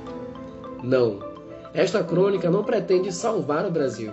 Não, 0.82 1.20
esta 1.72 2.02
crônica 2.02 2.50
não 2.50 2.64
pretende 2.64 3.12
salvar 3.12 3.64
o 3.66 3.70
Brasil 3.70 4.12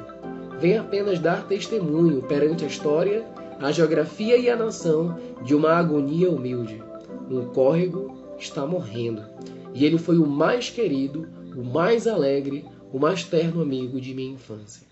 vem 0.64 0.78
apenas 0.78 1.20
dar 1.20 1.46
testemunho 1.46 2.22
perante 2.22 2.64
a 2.64 2.68
história, 2.70 3.26
a 3.60 3.70
geografia 3.70 4.38
e 4.38 4.50
a 4.50 4.56
nação 4.56 5.20
de 5.44 5.54
uma 5.54 5.74
agonia 5.74 6.32
humilde. 6.32 6.82
Um 7.30 7.48
córrego 7.48 8.16
está 8.40 8.66
morrendo, 8.66 9.26
e 9.74 9.84
ele 9.84 9.98
foi 9.98 10.18
o 10.18 10.26
mais 10.26 10.70
querido, 10.70 11.28
o 11.54 11.66
mais 11.66 12.08
alegre, 12.08 12.64
o 12.94 12.98
mais 12.98 13.26
terno 13.26 13.62
amigo 13.62 14.00
de 14.00 14.14
minha 14.14 14.36
infância. 14.36 14.88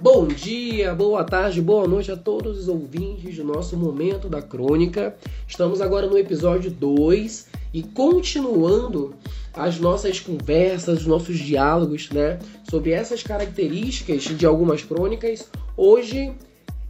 Bom 0.00 0.26
dia, 0.26 0.92
boa 0.96 1.22
tarde, 1.22 1.62
boa 1.62 1.86
noite 1.86 2.10
a 2.10 2.16
todos 2.16 2.58
os 2.58 2.66
ouvintes 2.66 3.36
do 3.36 3.44
nosso 3.44 3.76
Momento 3.76 4.28
da 4.28 4.42
Crônica. 4.42 5.16
Estamos 5.46 5.80
agora 5.80 6.08
no 6.08 6.18
episódio 6.18 6.68
2 6.68 7.51
e 7.72 7.82
continuando 7.82 9.14
as 9.54 9.78
nossas 9.78 10.20
conversas, 10.20 11.00
os 11.00 11.06
nossos 11.06 11.38
diálogos, 11.38 12.10
né, 12.10 12.38
sobre 12.68 12.92
essas 12.92 13.22
características 13.22 14.22
de 14.24 14.46
algumas 14.46 14.82
crônicas. 14.82 15.48
Hoje, 15.76 16.32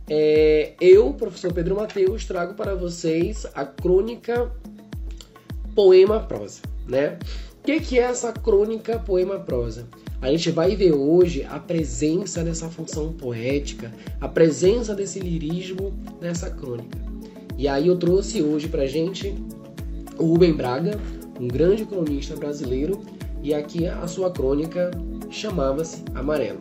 é, 0.09 0.73
eu, 0.81 1.13
professor 1.15 1.53
Pedro 1.53 1.77
Mateus, 1.77 2.25
trago 2.25 2.55
para 2.55 2.75
vocês 2.75 3.47
a 3.55 3.65
crônica 3.65 4.51
Poema 5.75 6.21
Prosa, 6.21 6.61
né? 6.87 7.19
O 7.61 7.65
que, 7.65 7.81
que 7.81 7.99
é 7.99 8.03
essa 8.03 8.33
crônica 8.33 8.99
Poema 8.99 9.39
Prosa? 9.39 9.87
A 10.21 10.31
gente 10.31 10.51
vai 10.51 10.77
ver 10.77 10.93
hoje 10.93 11.45
a 11.45 11.59
presença 11.59 12.45
dessa 12.45 12.69
função 12.69 13.13
poética, 13.13 13.93
a 14.21 14.29
presença 14.29 14.95
desse 14.95 15.19
lirismo 15.21 15.93
nessa 16.21 16.51
crônica. 16.51 16.99
E 17.57 17.69
aí 17.69 17.87
eu 17.87 17.97
trouxe 17.97 18.43
hoje 18.43 18.69
pra 18.69 18.87
gente 18.87 19.35
Rubem 20.27 20.53
Braga, 20.53 20.99
um 21.41 21.49
grande 21.49 21.85
cronista 21.85 22.37
brasileiro, 22.37 23.01
e 23.43 23.53
aqui 23.53 23.87
a 23.87 24.07
sua 24.07 24.31
crônica 24.31 24.91
chamava-se 25.31 26.03
Amarelo. 26.15 26.61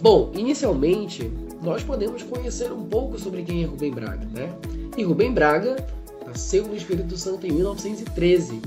Bom, 0.00 0.30
inicialmente 0.34 1.30
nós 1.62 1.82
podemos 1.82 2.22
conhecer 2.22 2.72
um 2.72 2.84
pouco 2.84 3.18
sobre 3.18 3.42
quem 3.42 3.62
é 3.62 3.66
Rubem 3.66 3.92
Braga, 3.92 4.26
né? 4.32 4.54
E 4.96 5.02
Rubem 5.02 5.32
Braga 5.32 5.76
nasceu 6.26 6.66
no 6.66 6.76
Espírito 6.76 7.16
Santo 7.16 7.46
em 7.46 7.52
1913 7.52 8.60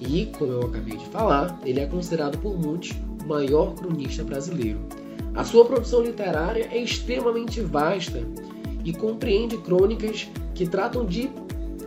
e, 0.00 0.26
como 0.38 0.52
eu 0.52 0.62
acabei 0.62 0.96
de 0.96 1.06
falar, 1.06 1.58
ele 1.64 1.80
é 1.80 1.86
considerado 1.86 2.38
por 2.38 2.58
muitos 2.58 2.92
o 3.22 3.28
maior 3.28 3.74
cronista 3.74 4.24
brasileiro. 4.24 4.80
A 5.34 5.44
sua 5.44 5.64
produção 5.64 6.02
literária 6.02 6.68
é 6.70 6.78
extremamente 6.78 7.60
vasta 7.60 8.22
e 8.84 8.92
compreende 8.92 9.56
crônicas 9.58 10.28
que 10.54 10.66
tratam 10.66 11.06
de 11.06 11.30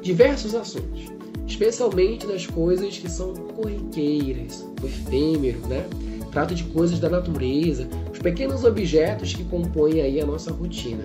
diversos 0.03 0.53
assuntos, 0.53 1.05
especialmente 1.47 2.27
das 2.27 2.45
coisas 2.45 2.97
que 2.97 3.09
são 3.09 3.33
corriqueiras, 3.33 4.67
o 4.81 4.85
efêmero, 4.85 5.59
né? 5.67 5.85
Trata 6.31 6.53
de 6.53 6.63
coisas 6.65 6.99
da 6.99 7.09
natureza, 7.09 7.87
os 8.11 8.19
pequenos 8.19 8.63
objetos 8.63 9.33
que 9.33 9.43
compõem 9.45 10.01
aí 10.01 10.19
a 10.19 10.25
nossa 10.25 10.51
rotina. 10.51 11.03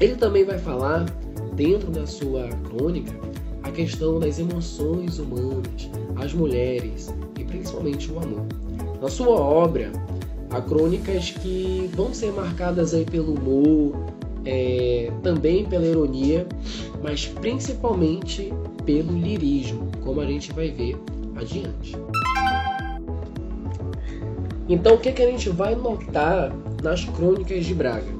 Ele 0.00 0.14
também 0.14 0.44
vai 0.44 0.58
falar, 0.58 1.04
dentro 1.54 1.90
da 1.90 2.06
sua 2.06 2.48
crônica, 2.68 3.12
a 3.62 3.70
questão 3.70 4.18
das 4.18 4.38
emoções 4.38 5.18
humanas, 5.18 5.90
as 6.16 6.32
mulheres 6.32 7.12
e 7.38 7.44
principalmente 7.44 8.10
o 8.10 8.18
amor. 8.18 8.46
Na 9.02 9.08
sua 9.08 9.36
obra, 9.36 9.90
há 10.50 10.60
crônicas 10.60 11.30
que 11.30 11.90
vão 11.94 12.14
ser 12.14 12.32
marcadas 12.32 12.94
aí 12.94 13.04
pelo 13.04 13.34
humor, 13.34 14.15
é, 14.46 15.10
também 15.22 15.66
pela 15.66 15.84
ironia, 15.84 16.46
mas 17.02 17.26
principalmente 17.26 18.52
pelo 18.84 19.12
lirismo, 19.12 19.90
como 20.02 20.20
a 20.20 20.26
gente 20.26 20.52
vai 20.52 20.70
ver 20.70 20.96
adiante. 21.34 21.96
Então, 24.68 24.94
o 24.94 24.98
que, 24.98 25.12
que 25.12 25.22
a 25.22 25.30
gente 25.30 25.48
vai 25.48 25.74
notar 25.74 26.52
nas 26.82 27.04
crônicas 27.04 27.66
de 27.66 27.74
Braga? 27.74 28.16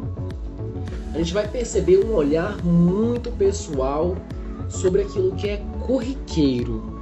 A 1.15 1.19
gente 1.19 1.33
vai 1.33 1.49
perceber 1.49 2.05
um 2.05 2.15
olhar 2.15 2.63
muito 2.65 3.31
pessoal 3.33 4.17
sobre 4.69 5.03
aquilo 5.03 5.35
que 5.35 5.49
é 5.49 5.63
corriqueiro, 5.87 7.01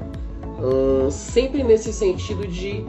hum, 0.61 1.11
sempre 1.11 1.63
nesse 1.65 1.93
sentido 1.93 2.47
de 2.47 2.85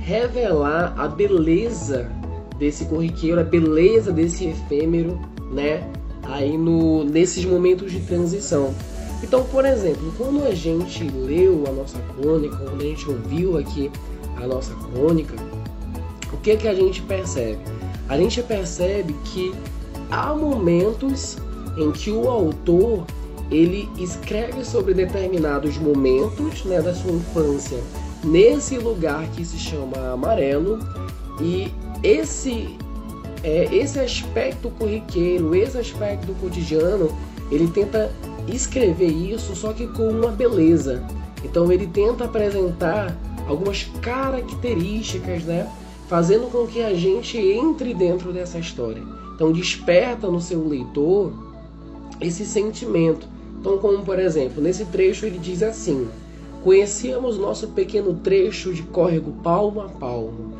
revelar 0.00 0.94
a 0.96 1.06
beleza 1.06 2.10
desse 2.58 2.86
corriqueiro, 2.86 3.40
a 3.40 3.44
beleza 3.44 4.12
desse 4.12 4.46
efêmero, 4.46 5.18
né? 5.50 5.90
Aí 6.22 6.56
no, 6.56 7.04
nesses 7.04 7.44
momentos 7.44 7.90
de 7.90 8.00
transição. 8.00 8.74
Então, 9.22 9.44
por 9.44 9.64
exemplo, 9.64 10.12
quando 10.16 10.44
a 10.46 10.54
gente 10.54 11.04
leu 11.04 11.64
a 11.66 11.72
nossa 11.72 11.98
crônica, 12.14 12.56
quando 12.56 12.80
a 12.80 12.84
gente 12.84 13.08
ouviu 13.08 13.58
aqui 13.58 13.90
a 14.36 14.46
nossa 14.46 14.74
crônica, 14.74 15.34
o 16.32 16.36
que 16.38 16.56
que 16.56 16.68
a 16.68 16.74
gente 16.74 17.02
percebe? 17.02 17.58
A 18.08 18.16
gente 18.16 18.42
percebe 18.42 19.14
que 19.24 19.52
há 20.10 20.34
momentos 20.34 21.36
em 21.76 21.92
que 21.92 22.10
o 22.10 22.28
autor 22.28 23.04
ele 23.50 23.88
escreve 23.98 24.64
sobre 24.64 24.94
determinados 24.94 25.76
momentos 25.76 26.64
né, 26.64 26.80
da 26.80 26.94
sua 26.94 27.12
infância 27.12 27.78
nesse 28.22 28.78
lugar 28.78 29.26
que 29.30 29.44
se 29.44 29.58
chama 29.58 30.12
amarelo 30.12 30.78
e 31.40 31.72
esse 32.02 32.76
é, 33.42 33.74
esse 33.74 33.98
aspecto 33.98 34.70
corriqueiro, 34.70 35.54
esse 35.54 35.78
aspecto 35.78 36.32
cotidiano, 36.40 37.10
ele 37.50 37.68
tenta 37.68 38.10
escrever 38.48 39.10
isso 39.10 39.54
só 39.56 39.72
que 39.72 39.86
com 39.86 40.08
uma 40.08 40.30
beleza. 40.30 41.02
Então 41.44 41.70
ele 41.72 41.86
tenta 41.86 42.24
apresentar 42.24 43.16
algumas 43.48 43.84
características, 44.00 45.44
né, 45.44 45.68
fazendo 46.08 46.50
com 46.50 46.66
que 46.66 46.82
a 46.82 46.94
gente 46.94 47.38
entre 47.38 47.94
dentro 47.94 48.32
dessa 48.32 48.58
história. 48.58 49.02
Então 49.34 49.52
desperta 49.52 50.28
no 50.28 50.40
seu 50.40 50.66
leitor 50.66 51.32
esse 52.20 52.44
sentimento. 52.44 53.26
Então, 53.58 53.78
como 53.78 54.04
por 54.04 54.18
exemplo, 54.18 54.62
nesse 54.62 54.84
trecho 54.86 55.26
ele 55.26 55.38
diz 55.38 55.62
assim: 55.62 56.08
Conhecíamos 56.62 57.38
nosso 57.38 57.68
pequeno 57.68 58.14
trecho 58.14 58.72
de 58.72 58.82
córrego 58.82 59.32
palmo 59.42 59.80
a 59.80 59.88
palmo, 59.88 60.52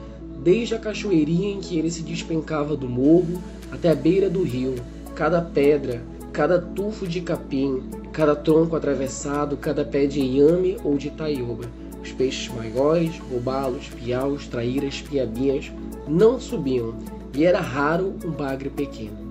desde 0.42 0.74
a 0.74 0.78
cachoeirinha 0.78 1.52
em 1.52 1.60
que 1.60 1.78
ele 1.78 1.90
se 1.90 2.02
despencava 2.02 2.76
do 2.76 2.88
morro 2.88 3.40
até 3.70 3.90
a 3.90 3.94
beira 3.94 4.28
do 4.28 4.42
rio, 4.42 4.74
cada 5.14 5.40
pedra, 5.40 6.02
cada 6.32 6.58
tufo 6.58 7.06
de 7.06 7.20
capim, 7.20 7.82
cada 8.12 8.34
tronco 8.34 8.76
atravessado, 8.76 9.56
cada 9.56 9.84
pé 9.84 10.06
de 10.06 10.20
inhame 10.20 10.76
ou 10.82 10.96
de 10.96 11.10
taioba. 11.10 11.64
Os 12.02 12.12
peixes 12.12 12.52
maiores, 12.54 13.18
robalos, 13.30 13.88
piaus, 13.88 14.46
traíras, 14.46 15.02
piabinhas 15.02 15.70
não 16.08 16.40
subiam, 16.40 16.94
e 17.34 17.44
era 17.44 17.60
raro 17.60 18.14
um 18.24 18.30
bagre 18.30 18.70
pequeno. 18.70 19.30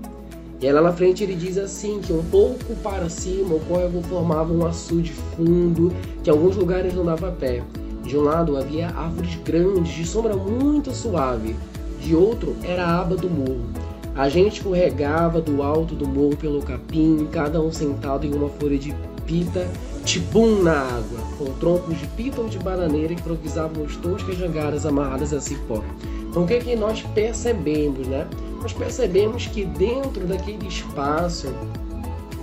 E 0.61 0.71
lá 0.71 0.81
na 0.81 0.91
frente 0.91 1.23
ele 1.23 1.35
diz 1.35 1.57
assim 1.57 1.99
que 2.01 2.11
um 2.11 2.23
pouco 2.23 2.75
para 2.83 3.09
cima 3.09 3.55
o 3.55 3.59
córrego 3.61 4.01
formava 4.03 4.53
um 4.53 4.65
açude 4.65 5.11
fundo, 5.11 5.91
que 6.23 6.29
em 6.29 6.33
alguns 6.33 6.55
lugares 6.55 6.93
não 6.93 7.05
dava 7.05 7.31
pé. 7.31 7.63
De 8.09 8.17
um 8.17 8.23
lado 8.23 8.57
havia 8.57 8.87
árvores 8.87 9.35
grandes, 9.45 9.93
de 9.93 10.03
sombra 10.03 10.35
muito 10.35 10.91
suave, 10.95 11.55
de 12.01 12.15
outro 12.15 12.55
era 12.63 12.83
a 12.83 13.01
aba 13.01 13.15
do 13.15 13.29
morro. 13.29 13.69
A 14.15 14.27
gente 14.27 14.57
escorregava 14.57 15.39
do 15.39 15.61
alto 15.61 15.93
do 15.93 16.07
morro 16.07 16.35
pelo 16.35 16.59
capim, 16.59 17.27
cada 17.31 17.61
um 17.61 17.71
sentado 17.71 18.25
em 18.25 18.33
uma 18.33 18.49
folha 18.49 18.79
de 18.79 18.95
pita, 19.27 19.69
tibum 20.05 20.63
na 20.63 20.79
água, 20.79 21.19
com 21.37 21.53
troncos 21.59 21.99
de 21.99 22.07
pita 22.07 22.41
ou 22.41 22.49
de 22.49 22.57
bananeira 22.57 23.13
que 23.13 23.21
improvisavam 23.21 23.85
toscas 24.01 24.39
jangadas 24.39 24.87
amarradas 24.87 25.31
a 25.31 25.39
cipó. 25.39 25.83
Então 26.31 26.45
o 26.45 26.47
que, 26.47 26.55
é 26.55 26.59
que 26.59 26.75
nós 26.75 27.03
percebemos, 27.13 28.07
né? 28.07 28.27
nós 28.59 28.73
percebemos 28.73 29.45
que 29.45 29.65
dentro 29.65 30.25
daquele 30.25 30.67
espaço 30.67 31.53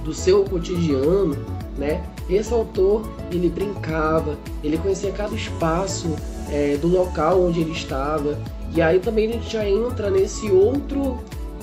do 0.05 0.15
seu 0.15 0.45
cotidiano, 0.45 1.37
né, 1.79 2.03
esse 2.29 2.53
autor 2.53 3.09
ele 3.31 3.49
brincava, 3.49 4.37
ele 4.63 4.79
conhecia 4.79 5.13
cada 5.13 5.35
espaço 5.35 6.09
é, 6.51 6.77
do 6.77 6.89
local 6.89 7.43
onde 7.43 7.61
ele 7.61 7.73
estava, 7.73 8.39
e 8.75 8.83
aí 8.83 8.99
também 8.99 9.29
a 9.29 9.33
gente 9.33 9.53
já 9.53 9.69
entra 9.69 10.11
nesse 10.11 10.51
outro, 10.51 11.19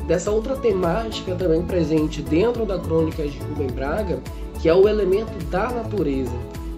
dessa 0.08 0.32
outra 0.32 0.56
temática 0.56 1.36
também 1.36 1.62
presente 1.64 2.22
dentro 2.22 2.66
da 2.66 2.80
crônica 2.80 3.24
de 3.28 3.38
Rubem 3.40 3.68
Braga, 3.68 4.20
que 4.62 4.70
é 4.70 4.74
o 4.74 4.88
elemento 4.88 5.34
da 5.46 5.70
natureza. 5.70 6.34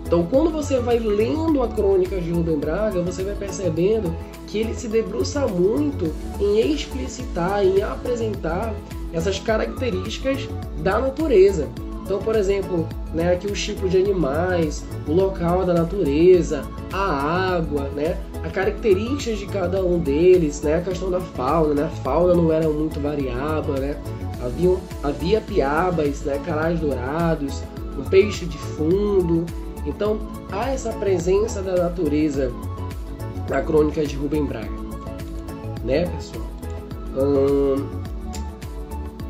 Então, 0.06 0.24
quando 0.24 0.52
você 0.52 0.80
vai 0.80 1.00
lendo 1.00 1.64
a 1.64 1.68
crônica 1.68 2.20
de 2.22 2.32
Rubem 2.32 2.58
Braga, 2.58 3.02
você 3.02 3.24
vai 3.24 3.36
percebendo 3.36 4.16
que 4.48 4.60
ele 4.60 4.76
se 4.76 4.88
debruça 4.88 5.48
muito 5.48 6.14
em 6.40 6.72
explicitar, 6.72 7.66
em 7.66 7.82
apresentar 7.82 8.74
essas 9.12 9.40
características 9.40 10.48
da 10.84 11.00
natureza. 11.00 11.68
Então, 12.06 12.20
por 12.20 12.36
exemplo, 12.36 12.88
né, 13.16 13.34
aqui 13.34 13.48
os 13.48 13.60
tipos 13.60 13.90
de 13.90 13.98
animais, 13.98 14.86
o 15.08 15.12
local 15.12 15.66
da 15.66 15.74
natureza, 15.74 16.64
a 16.94 17.56
água, 17.56 17.90
né, 17.96 18.16
a 18.44 18.50
características 18.50 19.40
de 19.40 19.48
cada 19.48 19.84
um 19.84 19.98
deles, 19.98 20.62
né, 20.62 20.76
a 20.76 20.82
questão 20.82 21.10
da 21.10 21.20
fauna, 21.20 21.74
né, 21.74 21.84
a 21.86 22.02
fauna 22.04 22.36
não 22.36 22.52
era 22.52 22.70
muito 22.70 23.00
variável, 23.00 23.74
né, 23.74 23.98
havia, 24.40 24.78
havia 25.04 25.42
piabas, 25.42 26.22
né, 26.22 26.40
carais 26.46 26.80
dourados, 26.80 27.64
um 27.98 28.04
peixe 28.04 28.46
de 28.46 28.58
fundo. 28.58 29.44
Então, 29.84 30.20
há 30.52 30.70
essa 30.70 30.94
presença 30.94 31.60
da 31.64 31.76
natureza 31.76 32.52
na 33.50 33.62
crônica 33.62 34.06
de 34.06 34.16
Rubem 34.16 34.46
Braga, 34.46 34.70
né, 35.84 36.06
pessoal? 36.06 36.46
Hum, 37.18 37.84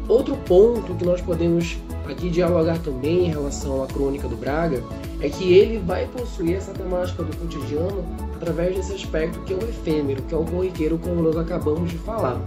outro 0.10 0.36
ponto 0.46 0.94
que 0.96 1.06
nós 1.06 1.22
podemos 1.22 1.78
aqui 2.12 2.30
dialogar 2.30 2.80
também 2.80 3.28
em 3.28 3.30
relação 3.30 3.84
à 3.84 3.88
crônica 3.88 4.28
do 4.28 4.36
Braga 4.36 4.84
é 5.22 5.30
que 5.30 5.54
ele 5.54 5.80
vai 5.80 6.08
possuir 6.08 6.56
essa 6.56 6.72
temática 6.72 7.24
do 7.24 7.36
cotidiano 7.38 8.06
através 8.36 8.76
desse 8.76 8.94
aspecto 8.94 9.40
que 9.42 9.54
é 9.54 9.56
o 9.56 9.64
efêmero, 9.64 10.22
que 10.24 10.34
é 10.34 10.38
o 10.38 10.44
corriqueiro, 10.44 10.98
como 10.98 11.22
nós 11.22 11.38
acabamos 11.38 11.90
de 11.90 11.98
falar. 11.98 12.42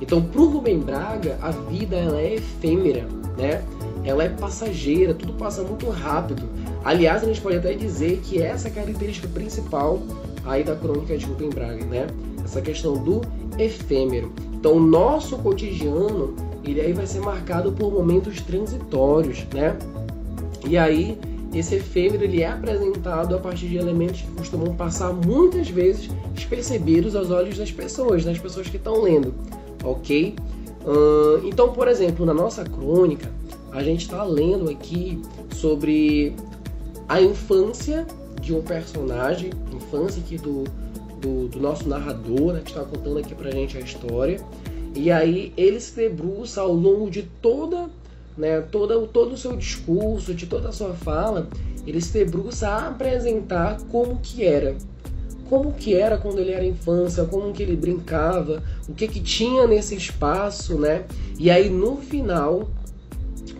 Então, 0.00 0.22
para 0.22 0.40
o 0.40 0.48
Rubem 0.48 0.80
Braga, 0.80 1.38
a 1.42 1.50
vida 1.50 1.96
ela 1.96 2.20
é 2.20 2.34
efêmera, 2.34 3.06
né? 3.36 3.62
Ela 4.02 4.24
é 4.24 4.28
passageira, 4.30 5.12
tudo 5.12 5.34
passa 5.34 5.62
muito 5.62 5.88
rápido. 5.90 6.48
Aliás, 6.84 7.22
a 7.22 7.26
gente 7.26 7.40
pode 7.40 7.56
até 7.56 7.74
dizer 7.74 8.20
que 8.24 8.40
essa 8.40 8.68
é 8.68 8.70
a 8.70 8.74
característica 8.74 9.28
principal 9.28 10.00
aí 10.46 10.64
da 10.64 10.74
crônica 10.74 11.16
de 11.16 11.26
Rubem 11.26 11.50
Braga, 11.50 11.84
né? 11.84 12.06
Essa 12.42 12.62
questão 12.62 12.94
do 12.94 13.20
efêmero. 13.58 14.32
Então, 14.54 14.72
o 14.72 14.80
nosso 14.80 15.36
cotidiano 15.38 16.34
ele 16.70 16.80
aí 16.80 16.92
vai 16.92 17.06
ser 17.06 17.20
marcado 17.20 17.72
por 17.72 17.92
momentos 17.92 18.40
transitórios, 18.40 19.44
né? 19.54 19.76
E 20.66 20.76
aí 20.76 21.18
esse 21.52 21.76
efêmero 21.76 22.22
ele 22.22 22.42
é 22.42 22.48
apresentado 22.48 23.34
a 23.34 23.38
partir 23.38 23.66
de 23.68 23.76
elementos 23.76 24.20
que 24.20 24.30
costumam 24.32 24.74
passar 24.74 25.12
muitas 25.12 25.68
vezes 25.68 26.08
despercebidos 26.34 27.16
aos 27.16 27.30
olhos 27.30 27.58
das 27.58 27.72
pessoas, 27.72 28.24
das 28.24 28.38
pessoas 28.38 28.68
que 28.68 28.76
estão 28.76 29.02
lendo, 29.02 29.34
ok? 29.82 30.34
Então, 31.44 31.72
por 31.72 31.88
exemplo, 31.88 32.24
na 32.24 32.32
nossa 32.32 32.64
crônica, 32.64 33.30
a 33.72 33.82
gente 33.82 34.02
está 34.02 34.22
lendo 34.22 34.70
aqui 34.70 35.20
sobre 35.54 36.34
a 37.08 37.20
infância 37.20 38.06
de 38.40 38.54
um 38.54 38.62
personagem, 38.62 39.50
infância 39.72 40.22
aqui 40.24 40.36
do, 40.36 40.64
do, 41.20 41.48
do 41.48 41.60
nosso 41.60 41.88
narrador, 41.88 42.54
né, 42.54 42.62
que 42.64 42.70
está 42.70 42.84
contando 42.84 43.18
aqui 43.18 43.34
pra 43.34 43.50
gente 43.50 43.76
a 43.76 43.80
história. 43.80 44.40
E 44.94 45.10
aí 45.10 45.52
ele 45.56 45.80
se 45.80 45.94
debruça 45.94 46.60
ao 46.60 46.72
longo 46.72 47.10
de 47.10 47.22
toda, 47.22 47.88
né, 48.36 48.60
toda, 48.60 48.98
todo 49.06 49.34
o 49.34 49.38
seu 49.38 49.56
discurso, 49.56 50.34
de 50.34 50.46
toda 50.46 50.68
a 50.68 50.72
sua 50.72 50.94
fala, 50.94 51.48
ele 51.86 52.00
se 52.00 52.12
debruça 52.12 52.68
a 52.68 52.88
apresentar 52.88 53.78
como 53.90 54.18
que 54.20 54.44
era. 54.44 54.76
Como 55.48 55.72
que 55.72 55.94
era 55.94 56.16
quando 56.16 56.38
ele 56.38 56.52
era 56.52 56.64
infância, 56.64 57.24
como 57.24 57.52
que 57.52 57.62
ele 57.62 57.74
brincava, 57.74 58.62
o 58.88 58.94
que 58.94 59.08
que 59.08 59.20
tinha 59.20 59.66
nesse 59.66 59.96
espaço, 59.96 60.78
né? 60.78 61.04
E 61.38 61.50
aí 61.50 61.68
no 61.68 61.96
final, 61.96 62.68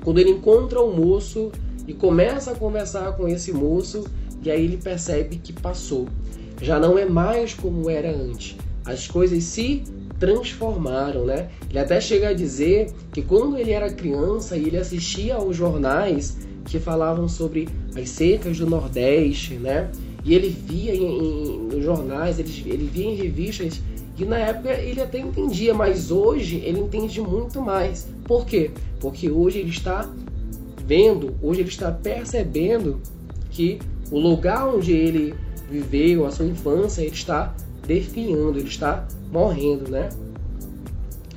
quando 0.05 0.19
ele 0.19 0.31
encontra 0.31 0.81
o 0.81 0.95
moço 0.95 1.51
e 1.89 1.95
começa 1.95 2.53
a 2.53 2.55
conversar 2.55 3.17
com 3.17 3.27
esse 3.27 3.53
moço, 3.53 4.05
e 4.43 4.51
aí 4.51 4.65
ele 4.65 4.77
percebe 4.77 5.37
que 5.37 5.53
passou. 5.53 6.07
Já 6.61 6.79
não 6.79 6.99
é 6.99 7.05
mais 7.05 7.55
como 7.55 7.91
era 7.91 8.11
antes. 8.15 8.57
As 8.85 9.07
coisas 9.09 9.43
se 9.45 9.83
transformaram, 10.21 11.25
né? 11.25 11.49
Ele 11.69 11.79
até 11.79 12.01
chega 12.01 12.29
a 12.29 12.33
dizer 12.35 12.93
que 13.11 13.23
quando 13.23 13.57
ele 13.57 13.73
era 13.73 13.91
criança 13.91 14.57
e 14.57 14.67
ele 14.67 14.77
assistia 14.77 15.37
aos 15.37 15.57
jornais 15.57 16.37
que 16.67 16.79
falavam 16.79 17.27
sobre 17.27 17.69
as 17.97 18.11
secas 18.11 18.59
do 18.59 18.69
Nordeste, 18.69 19.55
né? 19.55 19.91
E 20.23 20.35
ele 20.35 20.51
via 20.51 20.95
em, 20.95 21.19
em 21.19 21.59
nos 21.73 21.83
jornais, 21.83 22.39
ele, 22.39 22.51
ele 22.67 22.85
via 22.85 23.07
em 23.07 23.15
revistas 23.17 23.81
e 24.19 24.25
na 24.27 24.37
época 24.37 24.71
ele 24.75 25.01
até 25.01 25.19
entendia, 25.19 25.73
mas 25.73 26.11
hoje 26.11 26.57
ele 26.57 26.79
entende 26.79 27.23
muito 27.23 27.63
mais. 27.63 28.07
Por 28.25 28.45
quê? 28.45 28.71
Porque 29.01 29.31
hoje 29.31 29.61
ele 29.61 29.71
está 29.71 30.09
vendo, 30.85 31.35
hoje 31.43 31.63
ele 31.63 31.71
está 31.71 31.91
percebendo 31.91 33.01
que 33.51 33.79
o 34.11 34.19
lugar 34.19 34.69
onde 34.69 34.93
ele 34.93 35.35
viveu, 35.71 36.27
a 36.27 36.31
sua 36.31 36.45
infância, 36.45 37.01
ele 37.01 37.15
está 37.15 37.55
definhando, 37.91 38.57
ele 38.57 38.69
está 38.69 39.05
morrendo, 39.33 39.91
né? 39.91 40.11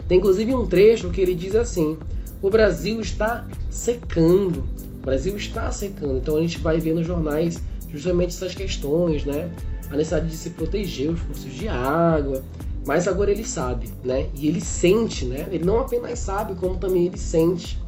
Tem 0.08 0.20
inclusive 0.20 0.54
um 0.54 0.68
trecho 0.68 1.10
que 1.10 1.20
ele 1.20 1.34
diz 1.34 1.56
assim: 1.56 1.98
o 2.44 2.50
Brasil 2.50 3.02
está 3.02 3.48
secando, 3.72 4.64
o 5.00 5.02
Brasil 5.04 5.36
está 5.36 5.72
secando. 5.72 6.18
Então 6.18 6.38
a 6.38 6.42
gente 6.42 6.60
vai 6.60 6.80
ver 6.80 6.94
nos 6.94 7.08
jornais 7.08 7.60
justamente 7.90 8.36
essas 8.36 8.54
questões, 8.54 9.26
né? 9.26 9.50
A 9.90 9.98
necessidade 9.98 10.28
de 10.28 10.36
se 10.36 10.52
proteger 10.52 11.10
os 11.10 11.20
cursos 11.22 11.52
de 11.52 11.68
água. 11.68 12.44
Mas 12.86 13.08
agora 13.08 13.32
ele 13.32 13.46
sabe, 13.46 13.90
né? 14.04 14.28
E 14.36 14.48
ele 14.48 14.62
sente, 14.62 15.26
né? 15.26 15.48
Ele 15.52 15.64
não 15.64 15.80
apenas 15.80 16.20
sabe, 16.20 16.54
como 16.54 16.76
também 16.78 17.08
ele 17.08 17.18
sente. 17.18 17.82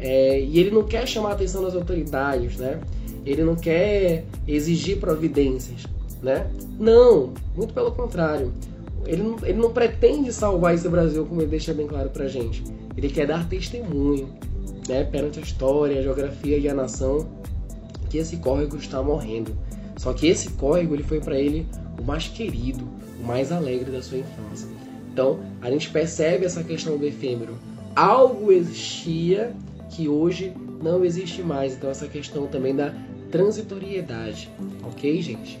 É, 0.00 0.40
e 0.40 0.58
ele 0.58 0.70
não 0.70 0.82
quer 0.82 1.06
chamar 1.06 1.30
a 1.30 1.32
atenção 1.32 1.62
das 1.62 1.74
autoridades, 1.74 2.56
né? 2.56 2.80
Ele 3.24 3.44
não 3.44 3.54
quer 3.54 4.24
exigir 4.46 4.98
providências, 4.98 5.84
né? 6.22 6.50
Não, 6.78 7.32
muito 7.56 7.72
pelo 7.74 7.92
contrário. 7.92 8.52
Ele 9.06 9.22
não, 9.22 9.36
ele 9.42 9.58
não 9.58 9.72
pretende 9.72 10.32
salvar 10.32 10.74
esse 10.74 10.88
Brasil, 10.88 11.24
como 11.24 11.40
ele 11.40 11.50
deixa 11.50 11.72
bem 11.72 11.86
claro 11.86 12.10
pra 12.10 12.28
gente. 12.28 12.62
Ele 12.96 13.08
quer 13.08 13.26
dar 13.26 13.48
testemunho, 13.48 14.28
né, 14.88 15.04
perante 15.04 15.38
a 15.38 15.42
história, 15.42 15.98
a 15.98 16.02
geografia 16.02 16.58
e 16.58 16.68
a 16.68 16.74
nação, 16.74 17.26
que 18.10 18.18
esse 18.18 18.36
córrego 18.38 18.76
está 18.76 19.02
morrendo. 19.02 19.56
Só 19.96 20.12
que 20.12 20.26
esse 20.26 20.50
córrego 20.52 20.94
ele 20.94 21.02
foi 21.02 21.20
para 21.20 21.38
ele 21.38 21.66
o 22.00 22.04
mais 22.04 22.28
querido, 22.28 22.84
o 23.20 23.26
mais 23.26 23.50
alegre 23.52 23.90
da 23.90 24.02
sua 24.02 24.18
infância. 24.18 24.68
Então, 25.12 25.40
a 25.60 25.70
gente 25.70 25.90
percebe 25.90 26.44
essa 26.44 26.62
questão 26.62 26.96
do 26.96 27.04
efêmero. 27.04 27.54
Algo 27.96 28.52
existia 28.52 29.52
que 29.90 30.08
hoje 30.08 30.52
não 30.82 31.04
existe 31.04 31.42
mais. 31.42 31.74
Então, 31.74 31.90
essa 31.90 32.06
questão 32.06 32.46
também 32.46 32.74
da 32.74 32.94
transitoriedade. 33.30 34.48
Ok, 34.84 35.20
gente? 35.20 35.58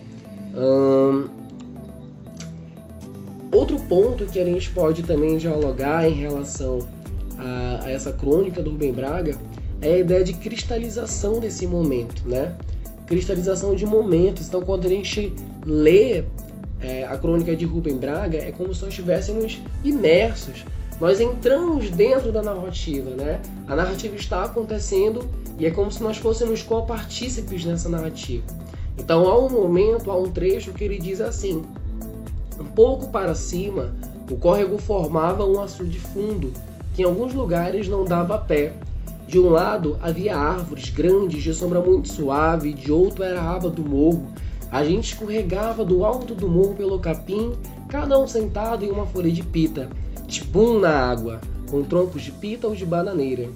Outro 3.52 3.78
ponto 3.80 4.26
que 4.26 4.38
a 4.38 4.44
gente 4.44 4.70
pode 4.70 5.02
também 5.02 5.38
dialogar 5.38 6.08
em 6.08 6.14
relação 6.14 6.80
a, 7.38 7.84
a, 7.84 7.90
essa 7.90 8.12
crônica 8.12 8.62
do 8.62 8.70
Rubem 8.70 8.92
Braga 8.92 9.36
é 9.80 9.94
a 9.94 9.98
ideia 9.98 10.24
de 10.24 10.34
cristalização 10.34 11.38
desse 11.40 11.66
momento, 11.66 12.28
né? 12.28 12.54
Cristalização 13.06 13.74
de 13.74 13.86
momentos. 13.86 14.48
Então, 14.48 14.60
quando 14.60 14.86
a 14.86 14.88
gente 14.88 15.32
lê 15.64 16.24
é, 16.80 17.04
a 17.04 17.16
crônica 17.16 17.56
de 17.56 17.64
Rubem 17.64 17.96
Braga, 17.96 18.38
é 18.38 18.52
como 18.52 18.74
se 18.74 18.82
nós 18.82 18.90
estivéssemos 18.90 19.60
imersos. 19.84 20.64
Nós 21.00 21.20
entramos 21.20 21.90
dentro 21.90 22.32
da 22.32 22.42
narrativa, 22.42 23.10
né? 23.10 23.40
A 23.66 23.76
narrativa 23.76 24.16
está 24.16 24.44
acontecendo 24.44 25.28
e 25.58 25.64
é 25.64 25.70
como 25.70 25.90
se 25.90 26.02
nós 26.02 26.16
fôssemos 26.18 26.62
copartícipes 26.62 27.64
nessa 27.64 27.88
narrativa. 27.88 28.44
Então 28.98 29.28
há 29.28 29.38
um 29.38 29.48
momento, 29.48 30.10
há 30.10 30.16
um 30.18 30.30
trecho 30.30 30.72
que 30.72 30.84
ele 30.84 30.98
diz 30.98 31.20
assim: 31.20 31.62
um 32.58 32.64
pouco 32.64 33.08
para 33.08 33.34
cima, 33.34 33.94
o 34.30 34.36
córrego 34.36 34.76
formava 34.78 35.46
um 35.46 35.60
açude 35.60 35.98
fundo, 35.98 36.52
que 36.94 37.02
em 37.02 37.04
alguns 37.04 37.32
lugares 37.32 37.88
não 37.88 38.04
dava 38.04 38.36
pé. 38.36 38.72
De 39.26 39.38
um 39.38 39.48
lado 39.50 39.96
havia 40.02 40.36
árvores 40.36 40.90
grandes 40.90 41.42
de 41.42 41.54
sombra 41.54 41.80
muito 41.80 42.08
suave, 42.08 42.72
de 42.72 42.90
outro 42.90 43.22
era 43.22 43.40
a 43.40 43.54
aba 43.54 43.70
do 43.70 43.82
morro. 43.82 44.26
A 44.70 44.84
gente 44.84 45.12
escorregava 45.12 45.84
do 45.84 46.04
alto 46.04 46.34
do 46.34 46.48
morro 46.48 46.74
pelo 46.74 46.98
capim, 46.98 47.52
cada 47.88 48.18
um 48.18 48.26
sentado 48.26 48.84
em 48.84 48.90
uma 48.90 49.06
folha 49.06 49.30
de 49.30 49.42
pita, 49.42 49.88
tibum 50.26 50.78
na 50.78 50.90
água, 50.90 51.40
com 51.70 51.82
troncos 51.82 52.22
de 52.22 52.32
pita 52.32 52.66
ou 52.66 52.74
de 52.74 52.84
bananeira. 52.84 53.48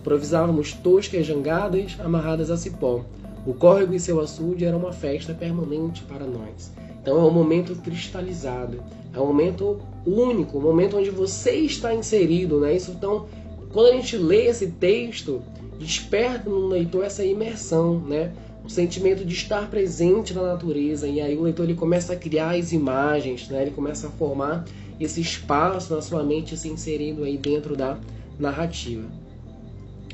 Improvisávamos 0.00 0.72
toscas 0.72 1.26
jangadas 1.26 1.96
amarradas 1.98 2.50
a 2.50 2.56
cipó. 2.56 3.04
O 3.46 3.54
córrego 3.54 3.94
e 3.94 4.00
seu 4.00 4.20
açude 4.20 4.64
era 4.64 4.76
uma 4.76 4.92
festa 4.92 5.32
permanente 5.32 6.02
para 6.02 6.26
nós. 6.26 6.72
Então 7.00 7.18
é 7.18 7.22
um 7.22 7.30
momento 7.30 7.74
cristalizado, 7.76 8.82
é 9.14 9.18
um 9.18 9.26
momento 9.26 9.80
único, 10.06 10.58
um 10.58 10.62
momento 10.62 10.98
onde 10.98 11.10
você 11.10 11.52
está 11.52 11.94
inserido, 11.94 12.60
né? 12.60 12.76
Isso 12.76 12.90
então, 12.90 13.26
quando 13.72 13.88
a 13.88 13.92
gente 13.92 14.16
lê 14.16 14.46
esse 14.46 14.66
texto, 14.66 15.42
desperta 15.78 16.50
no 16.50 16.66
leitor 16.66 17.04
essa 17.04 17.24
imersão, 17.24 17.98
né? 18.00 18.32
O 18.62 18.68
sentimento 18.68 19.24
de 19.24 19.34
estar 19.34 19.70
presente 19.70 20.34
na 20.34 20.42
natureza 20.42 21.08
e 21.08 21.20
aí 21.20 21.34
o 21.34 21.42
leitor 21.42 21.64
ele 21.64 21.74
começa 21.74 22.12
a 22.12 22.16
criar 22.16 22.54
as 22.54 22.72
imagens, 22.72 23.48
né? 23.48 23.62
Ele 23.62 23.70
começa 23.70 24.08
a 24.08 24.10
formar 24.10 24.66
esse 25.00 25.22
espaço 25.22 25.94
na 25.94 26.02
sua 26.02 26.22
mente 26.22 26.54
se 26.58 26.68
inserindo 26.68 27.24
aí 27.24 27.38
dentro 27.38 27.74
da 27.74 27.98
narrativa. 28.38 29.08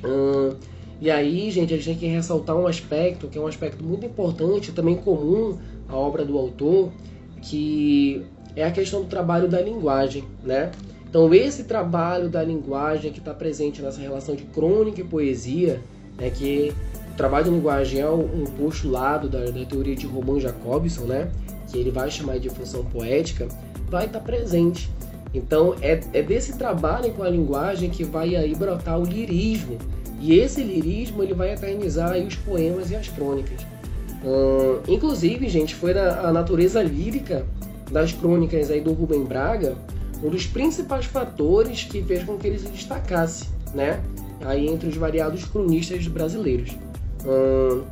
Hum, 0.04 0.54
e 1.00 1.10
aí, 1.10 1.50
gente, 1.50 1.74
a 1.74 1.76
gente 1.76 1.86
tem 1.86 1.96
que 1.96 2.06
ressaltar 2.06 2.56
um 2.56 2.66
aspecto 2.66 3.28
que 3.28 3.36
é 3.36 3.40
um 3.40 3.46
aspecto 3.46 3.84
muito 3.84 4.06
importante, 4.06 4.72
também 4.72 4.96
comum 4.96 5.58
à 5.88 5.94
obra 5.94 6.24
do 6.24 6.38
autor, 6.38 6.90
que 7.42 8.24
é 8.54 8.64
a 8.64 8.70
questão 8.70 9.02
do 9.02 9.06
trabalho 9.06 9.48
da 9.48 9.60
linguagem, 9.60 10.24
né? 10.42 10.70
Então, 11.08 11.32
esse 11.32 11.64
trabalho 11.64 12.28
da 12.28 12.42
linguagem 12.42 13.12
que 13.12 13.18
está 13.18 13.32
presente 13.32 13.80
nessa 13.80 14.00
relação 14.00 14.34
de 14.34 14.42
crônica 14.44 15.00
e 15.00 15.04
poesia, 15.04 15.80
né, 16.18 16.30
que 16.30 16.72
o 17.12 17.16
trabalho 17.16 17.46
da 17.46 17.50
linguagem 17.52 18.00
é 18.00 18.10
um 18.10 18.44
postulado 18.44 19.28
da, 19.28 19.44
da 19.44 19.64
teoria 19.64 19.94
de 19.94 20.06
Roman 20.06 20.40
Jacobson, 20.40 21.04
né, 21.04 21.30
que 21.70 21.78
ele 21.78 21.90
vai 21.90 22.10
chamar 22.10 22.38
de 22.38 22.50
função 22.50 22.84
poética, 22.84 23.46
vai 23.88 24.06
estar 24.06 24.18
tá 24.18 24.24
presente. 24.24 24.90
Então, 25.32 25.74
é, 25.80 26.00
é 26.12 26.22
desse 26.22 26.56
trabalho 26.56 27.12
com 27.12 27.22
a 27.22 27.28
linguagem 27.28 27.90
que 27.90 28.04
vai 28.04 28.34
aí 28.34 28.54
brotar 28.54 28.98
o 28.98 29.04
lirismo. 29.04 29.78
E 30.26 30.40
esse 30.40 30.60
lirismo 30.60 31.22
ele 31.22 31.34
vai 31.34 31.52
eternizar 31.52 32.10
aí 32.10 32.26
os 32.26 32.34
poemas 32.34 32.90
e 32.90 32.96
as 32.96 33.08
crônicas. 33.08 33.64
Hum, 34.24 34.80
inclusive, 34.88 35.48
gente, 35.48 35.72
foi 35.72 35.94
na, 35.94 36.18
a 36.18 36.32
natureza 36.32 36.82
lírica 36.82 37.46
das 37.92 38.12
crônicas 38.12 38.68
aí 38.68 38.80
do 38.80 38.92
Rubem 38.92 39.22
Braga 39.22 39.76
um 40.20 40.28
dos 40.28 40.44
principais 40.44 41.04
fatores 41.04 41.84
que 41.84 42.02
fez 42.02 42.24
com 42.24 42.36
que 42.36 42.48
ele 42.48 42.58
se 42.58 42.66
destacasse, 42.68 43.48
né? 43.72 44.02
Aí 44.44 44.66
entre 44.66 44.88
os 44.88 44.96
variados 44.96 45.44
cronistas 45.44 46.08
brasileiros. 46.08 46.70
Hum, 47.24 47.84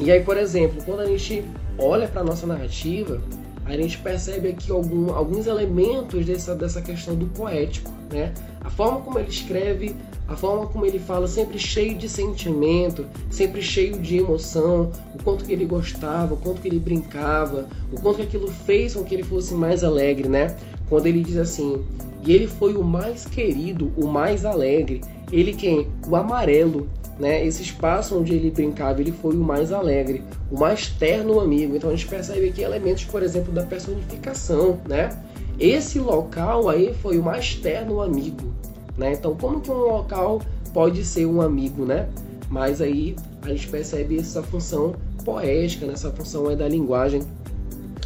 e 0.00 0.12
aí, 0.12 0.22
por 0.22 0.36
exemplo, 0.36 0.80
quando 0.84 1.00
a 1.00 1.06
gente 1.06 1.44
olha 1.76 2.06
para 2.06 2.22
nossa 2.22 2.46
narrativa, 2.46 3.20
a 3.64 3.76
gente 3.76 3.98
percebe 3.98 4.50
aqui 4.50 4.70
algum, 4.70 5.12
alguns 5.12 5.48
elementos 5.48 6.24
dessa, 6.24 6.54
dessa 6.54 6.80
questão 6.80 7.16
do 7.16 7.26
poético, 7.26 7.90
né? 8.12 8.32
A 8.60 8.70
forma 8.70 9.00
como 9.00 9.18
ele 9.18 9.30
escreve, 9.30 9.96
a 10.34 10.36
forma 10.36 10.66
como 10.66 10.84
ele 10.84 10.98
fala, 10.98 11.28
sempre 11.28 11.60
cheio 11.60 11.96
de 11.96 12.08
sentimento, 12.08 13.06
sempre 13.30 13.62
cheio 13.62 13.98
de 14.00 14.18
emoção, 14.18 14.90
o 15.14 15.22
quanto 15.22 15.44
que 15.44 15.52
ele 15.52 15.64
gostava, 15.64 16.34
o 16.34 16.36
quanto 16.36 16.60
que 16.60 16.66
ele 16.66 16.80
brincava, 16.80 17.68
o 17.92 18.00
quanto 18.00 18.16
que 18.16 18.22
aquilo 18.22 18.48
fez 18.48 18.94
com 18.94 19.04
que 19.04 19.14
ele 19.14 19.22
fosse 19.22 19.54
mais 19.54 19.84
alegre, 19.84 20.28
né? 20.28 20.56
Quando 20.88 21.06
ele 21.06 21.22
diz 21.22 21.36
assim, 21.36 21.84
e 22.26 22.32
ele 22.32 22.48
foi 22.48 22.74
o 22.74 22.82
mais 22.82 23.24
querido, 23.26 23.92
o 23.96 24.08
mais 24.08 24.44
alegre, 24.44 25.02
ele 25.30 25.52
quem? 25.52 25.86
O 26.08 26.16
amarelo, 26.16 26.88
né? 27.16 27.46
Esse 27.46 27.62
espaço 27.62 28.18
onde 28.18 28.34
ele 28.34 28.50
brincava, 28.50 29.00
ele 29.00 29.12
foi 29.12 29.36
o 29.36 29.40
mais 29.40 29.70
alegre, 29.70 30.20
o 30.50 30.58
mais 30.58 30.88
terno 30.88 31.38
amigo. 31.38 31.76
Então 31.76 31.90
a 31.90 31.92
gente 31.94 32.08
percebe 32.08 32.48
aqui 32.48 32.60
elementos, 32.60 33.04
por 33.04 33.22
exemplo, 33.22 33.52
da 33.52 33.62
personificação, 33.62 34.80
né? 34.88 35.16
Esse 35.60 36.00
local 36.00 36.68
aí 36.68 36.92
foi 37.00 37.18
o 37.18 37.22
mais 37.22 37.54
terno 37.54 38.02
amigo, 38.02 38.52
né? 38.96 39.12
Então 39.12 39.36
como 39.36 39.60
que 39.60 39.70
um 39.70 39.74
local 39.74 40.40
pode 40.72 41.04
ser 41.04 41.26
um 41.26 41.40
amigo, 41.40 41.84
né? 41.84 42.08
Mas 42.48 42.80
aí 42.80 43.16
a 43.42 43.48
gente 43.48 43.68
percebe 43.68 44.18
essa 44.18 44.42
função 44.42 44.94
poética, 45.24 45.86
nessa 45.86 46.08
né? 46.08 46.14
função 46.16 46.48
aí 46.48 46.56
da 46.56 46.68
linguagem 46.68 47.22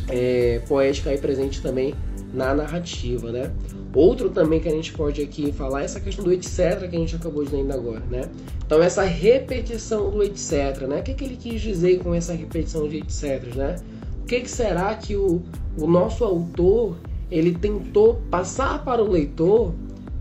é, 0.08 0.60
poética 0.68 1.10
aí 1.10 1.18
presente 1.18 1.60
também 1.60 1.94
na 2.32 2.54
narrativa, 2.54 3.30
né? 3.30 3.50
Outro 3.94 4.28
também 4.30 4.60
que 4.60 4.68
a 4.68 4.72
gente 4.72 4.92
pode 4.92 5.20
aqui 5.22 5.50
falar 5.50 5.82
é 5.82 5.84
essa 5.84 5.98
questão 5.98 6.24
do 6.24 6.32
etc 6.32 6.88
que 6.88 6.96
a 6.96 6.98
gente 6.98 7.16
acabou 7.16 7.44
de 7.44 7.54
ler 7.54 7.72
agora, 7.72 8.02
né? 8.10 8.28
Então 8.64 8.82
essa 8.82 9.02
repetição 9.02 10.10
do 10.10 10.22
etc, 10.22 10.86
né? 10.88 11.00
O 11.00 11.02
que, 11.02 11.14
que 11.14 11.24
ele 11.24 11.36
quis 11.36 11.60
dizer 11.60 11.98
com 12.00 12.14
essa 12.14 12.32
repetição 12.32 12.86
de 12.88 12.98
etc, 12.98 13.54
né? 13.54 13.76
O 14.22 14.26
que, 14.26 14.40
que 14.40 14.50
será 14.50 14.94
que 14.94 15.16
o, 15.16 15.42
o 15.78 15.86
nosso 15.86 16.22
autor 16.22 16.96
ele 17.30 17.52
tentou 17.52 18.20
passar 18.30 18.84
para 18.84 19.02
o 19.02 19.10
leitor, 19.10 19.72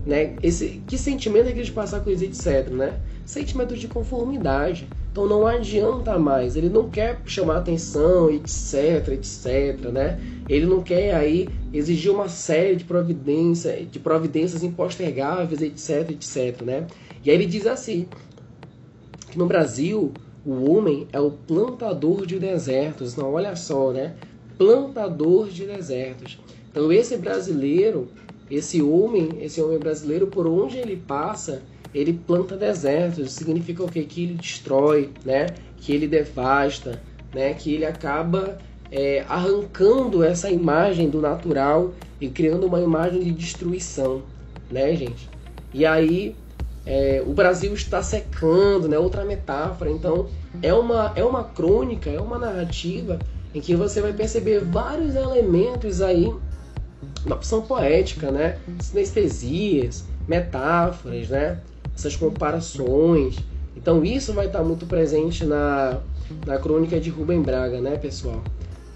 né? 0.08 0.36
Esse 0.42 0.82
que 0.86 0.96
sentimento 0.96 1.50
é 1.50 1.52
que 1.52 1.60
ele 1.60 1.70
passar 1.70 2.00
com 2.00 2.08
esse 2.08 2.24
etc, 2.24 2.70
né? 2.70 2.98
Sentimento 3.26 3.76
de 3.76 3.86
conformidade. 3.86 4.88
Então 5.12 5.26
não 5.26 5.46
adianta 5.46 6.18
mais, 6.18 6.56
ele 6.56 6.70
não 6.70 6.88
quer 6.88 7.20
chamar 7.26 7.58
atenção, 7.58 8.30
etc, 8.30 9.08
etc, 9.08 9.90
né? 9.92 10.18
Ele 10.48 10.64
não 10.64 10.80
quer 10.80 11.14
aí 11.14 11.46
exigir 11.74 12.10
uma 12.10 12.26
série 12.26 12.76
de 12.76 12.84
providências, 12.84 13.86
de 13.90 13.98
providências 13.98 14.62
impostergáveis, 14.62 15.60
etc, 15.60 16.10
etc, 16.10 16.62
né? 16.62 16.86
E 17.22 17.30
aí 17.30 17.36
ele 17.36 17.44
diz 17.44 17.66
assim, 17.66 18.08
que 19.30 19.36
no 19.36 19.46
Brasil 19.46 20.14
o 20.46 20.70
homem 20.70 21.06
é 21.12 21.20
o 21.20 21.32
plantador 21.32 22.24
de 22.24 22.38
desertos. 22.38 23.14
Não, 23.14 23.34
olha 23.34 23.54
só, 23.56 23.92
né? 23.92 24.14
Plantador 24.56 25.50
de 25.50 25.66
desertos. 25.66 26.38
Então 26.70 26.90
esse 26.90 27.14
brasileiro, 27.18 28.08
esse 28.50 28.80
homem, 28.82 29.30
esse 29.40 29.60
homem 29.60 29.78
brasileiro, 29.78 30.26
por 30.26 30.46
onde 30.46 30.78
ele 30.78 30.96
passa, 30.96 31.62
ele 31.94 32.12
planta 32.12 32.56
desertos. 32.56 33.32
Significa 33.32 33.82
o 33.82 33.90
quê? 33.90 34.02
Que 34.04 34.24
ele 34.24 34.34
destrói, 34.34 35.10
né? 35.24 35.46
Que 35.76 35.92
ele 35.92 36.06
devasta, 36.06 37.00
né? 37.34 37.54
Que 37.54 37.74
ele 37.74 37.84
acaba 37.84 38.58
é, 38.90 39.24
arrancando 39.28 40.22
essa 40.22 40.50
imagem 40.50 41.08
do 41.10 41.20
natural 41.20 41.92
e 42.20 42.28
criando 42.28 42.66
uma 42.66 42.80
imagem 42.80 43.20
de 43.20 43.32
destruição, 43.32 44.22
né, 44.70 44.94
gente? 44.96 45.28
E 45.72 45.84
aí 45.84 46.34
é, 46.86 47.22
o 47.26 47.32
Brasil 47.34 47.72
está 47.74 48.02
secando, 48.02 48.88
né? 48.88 48.98
Outra 48.98 49.24
metáfora. 49.24 49.90
Então 49.90 50.26
é 50.62 50.72
uma 50.72 51.12
é 51.14 51.24
uma 51.24 51.44
crônica, 51.44 52.08
é 52.08 52.20
uma 52.20 52.38
narrativa 52.38 53.18
em 53.54 53.60
que 53.60 53.74
você 53.74 54.00
vai 54.00 54.12
perceber 54.12 54.60
vários 54.60 55.14
elementos 55.14 56.00
aí 56.00 56.32
da 57.28 57.34
opção 57.34 57.62
poética, 57.62 58.30
né? 58.30 58.58
Sinestesias, 58.80 60.04
metáforas, 60.26 61.28
né? 61.28 61.60
Essas 61.94 62.16
comparações. 62.16 63.36
Então 63.76 64.04
isso 64.04 64.32
vai 64.32 64.46
estar 64.46 64.62
muito 64.62 64.86
presente 64.86 65.44
na, 65.44 65.98
na 66.46 66.58
crônica 66.58 66.98
de 66.98 67.10
Rubem 67.10 67.40
Braga, 67.40 67.80
né, 67.80 67.96
pessoal? 67.96 68.42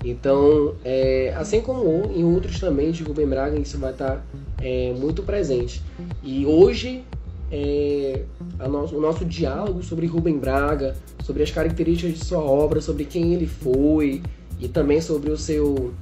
Então, 0.05 0.75
é, 0.85 1.33
assim 1.37 1.61
como 1.61 2.11
em 2.12 2.25
outros 2.25 2.59
também 2.59 2.90
de 2.90 3.05
Rubem 3.05 3.27
Braga, 3.27 3.59
isso 3.59 3.79
vai 3.79 3.92
estar 3.92 4.25
é, 4.61 4.92
muito 4.99 5.23
presente. 5.23 5.81
E 6.25 6.45
hoje, 6.45 7.05
é, 7.53 8.23
o 8.59 9.01
nosso 9.01 9.25
diálogo 9.25 9.83
sobre 9.83 10.07
Rubem 10.07 10.38
Braga, 10.38 10.97
sobre 11.23 11.45
as 11.45 11.53
características 11.53 12.18
de 12.18 12.25
sua 12.25 12.40
obra, 12.40 12.81
sobre 12.81 13.05
quem 13.05 13.33
ele 13.33 13.47
foi 13.47 14.23
e 14.59 14.66
também 14.66 15.01
sobre 15.01 15.31
o 15.31 15.37
seu 15.37 15.92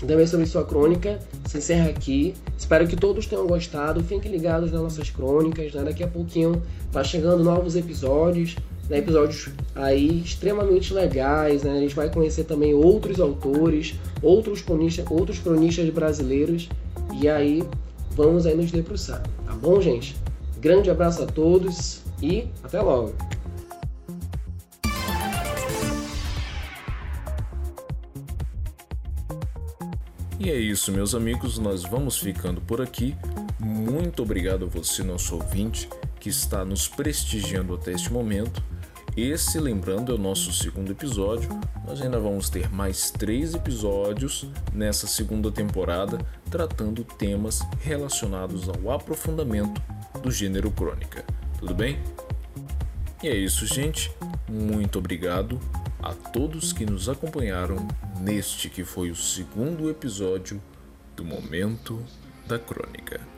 também 0.00 0.26
sobre 0.26 0.46
sua 0.46 0.64
crônica 0.64 1.18
se 1.46 1.58
encerra 1.58 1.88
aqui. 1.88 2.34
Espero 2.58 2.86
que 2.86 2.96
todos 2.96 3.26
tenham 3.26 3.46
gostado. 3.46 4.02
Fiquem 4.02 4.30
ligados 4.30 4.72
nas 4.72 4.82
nossas 4.82 5.10
crônicas. 5.10 5.72
Né? 5.72 5.84
Daqui 5.84 6.02
a 6.02 6.08
pouquinho 6.08 6.62
tá 6.92 7.02
chegando 7.02 7.42
novos 7.42 7.76
episódios 7.76 8.56
né, 8.88 8.98
episódios 8.98 9.48
aí 9.74 10.20
extremamente 10.20 10.92
legais. 10.92 11.62
Né? 11.62 11.72
A 11.72 11.80
gente 11.80 11.94
vai 11.94 12.10
conhecer 12.10 12.44
também 12.44 12.74
outros 12.74 13.20
autores, 13.20 13.94
outros 14.22 14.60
cronistas, 14.62 15.04
outros 15.10 15.38
cronistas 15.38 15.88
brasileiros. 15.90 16.68
E 17.20 17.28
aí 17.28 17.62
vamos 18.12 18.46
aí 18.46 18.56
nos 18.56 18.70
debruçar, 18.70 19.22
tá 19.44 19.52
bom, 19.52 19.80
gente? 19.80 20.16
Grande 20.58 20.90
abraço 20.90 21.22
a 21.22 21.26
todos 21.26 22.00
e 22.22 22.46
até 22.64 22.80
logo! 22.80 23.35
E 30.46 30.48
é 30.48 30.56
isso, 30.56 30.92
meus 30.92 31.12
amigos, 31.12 31.58
nós 31.58 31.82
vamos 31.82 32.18
ficando 32.18 32.60
por 32.60 32.80
aqui. 32.80 33.16
Muito 33.58 34.22
obrigado 34.22 34.64
a 34.64 34.68
você, 34.68 35.02
nosso 35.02 35.34
ouvinte, 35.34 35.88
que 36.20 36.28
está 36.28 36.64
nos 36.64 36.86
prestigiando 36.86 37.74
até 37.74 37.90
este 37.90 38.12
momento. 38.12 38.62
Esse, 39.16 39.58
lembrando, 39.58 40.12
é 40.12 40.14
o 40.14 40.18
nosso 40.18 40.52
segundo 40.52 40.92
episódio. 40.92 41.48
Nós 41.84 42.00
ainda 42.00 42.20
vamos 42.20 42.48
ter 42.48 42.70
mais 42.70 43.10
três 43.10 43.54
episódios 43.54 44.48
nessa 44.72 45.08
segunda 45.08 45.50
temporada, 45.50 46.16
tratando 46.48 47.02
temas 47.02 47.58
relacionados 47.80 48.68
ao 48.68 48.92
aprofundamento 48.92 49.82
do 50.22 50.30
gênero 50.30 50.70
crônica. 50.70 51.24
Tudo 51.58 51.74
bem? 51.74 51.98
E 53.20 53.26
é 53.26 53.34
isso, 53.34 53.66
gente. 53.66 54.12
Muito 54.48 55.00
obrigado 55.00 55.60
a 56.00 56.12
todos 56.14 56.72
que 56.72 56.86
nos 56.86 57.08
acompanharam 57.08 57.88
neste 58.20 58.68
que 58.68 58.84
foi 58.84 59.10
o 59.10 59.16
segundo 59.16 59.90
episódio 59.90 60.62
do 61.14 61.24
Momento 61.24 62.02
da 62.46 62.58
Crônica. 62.58 63.35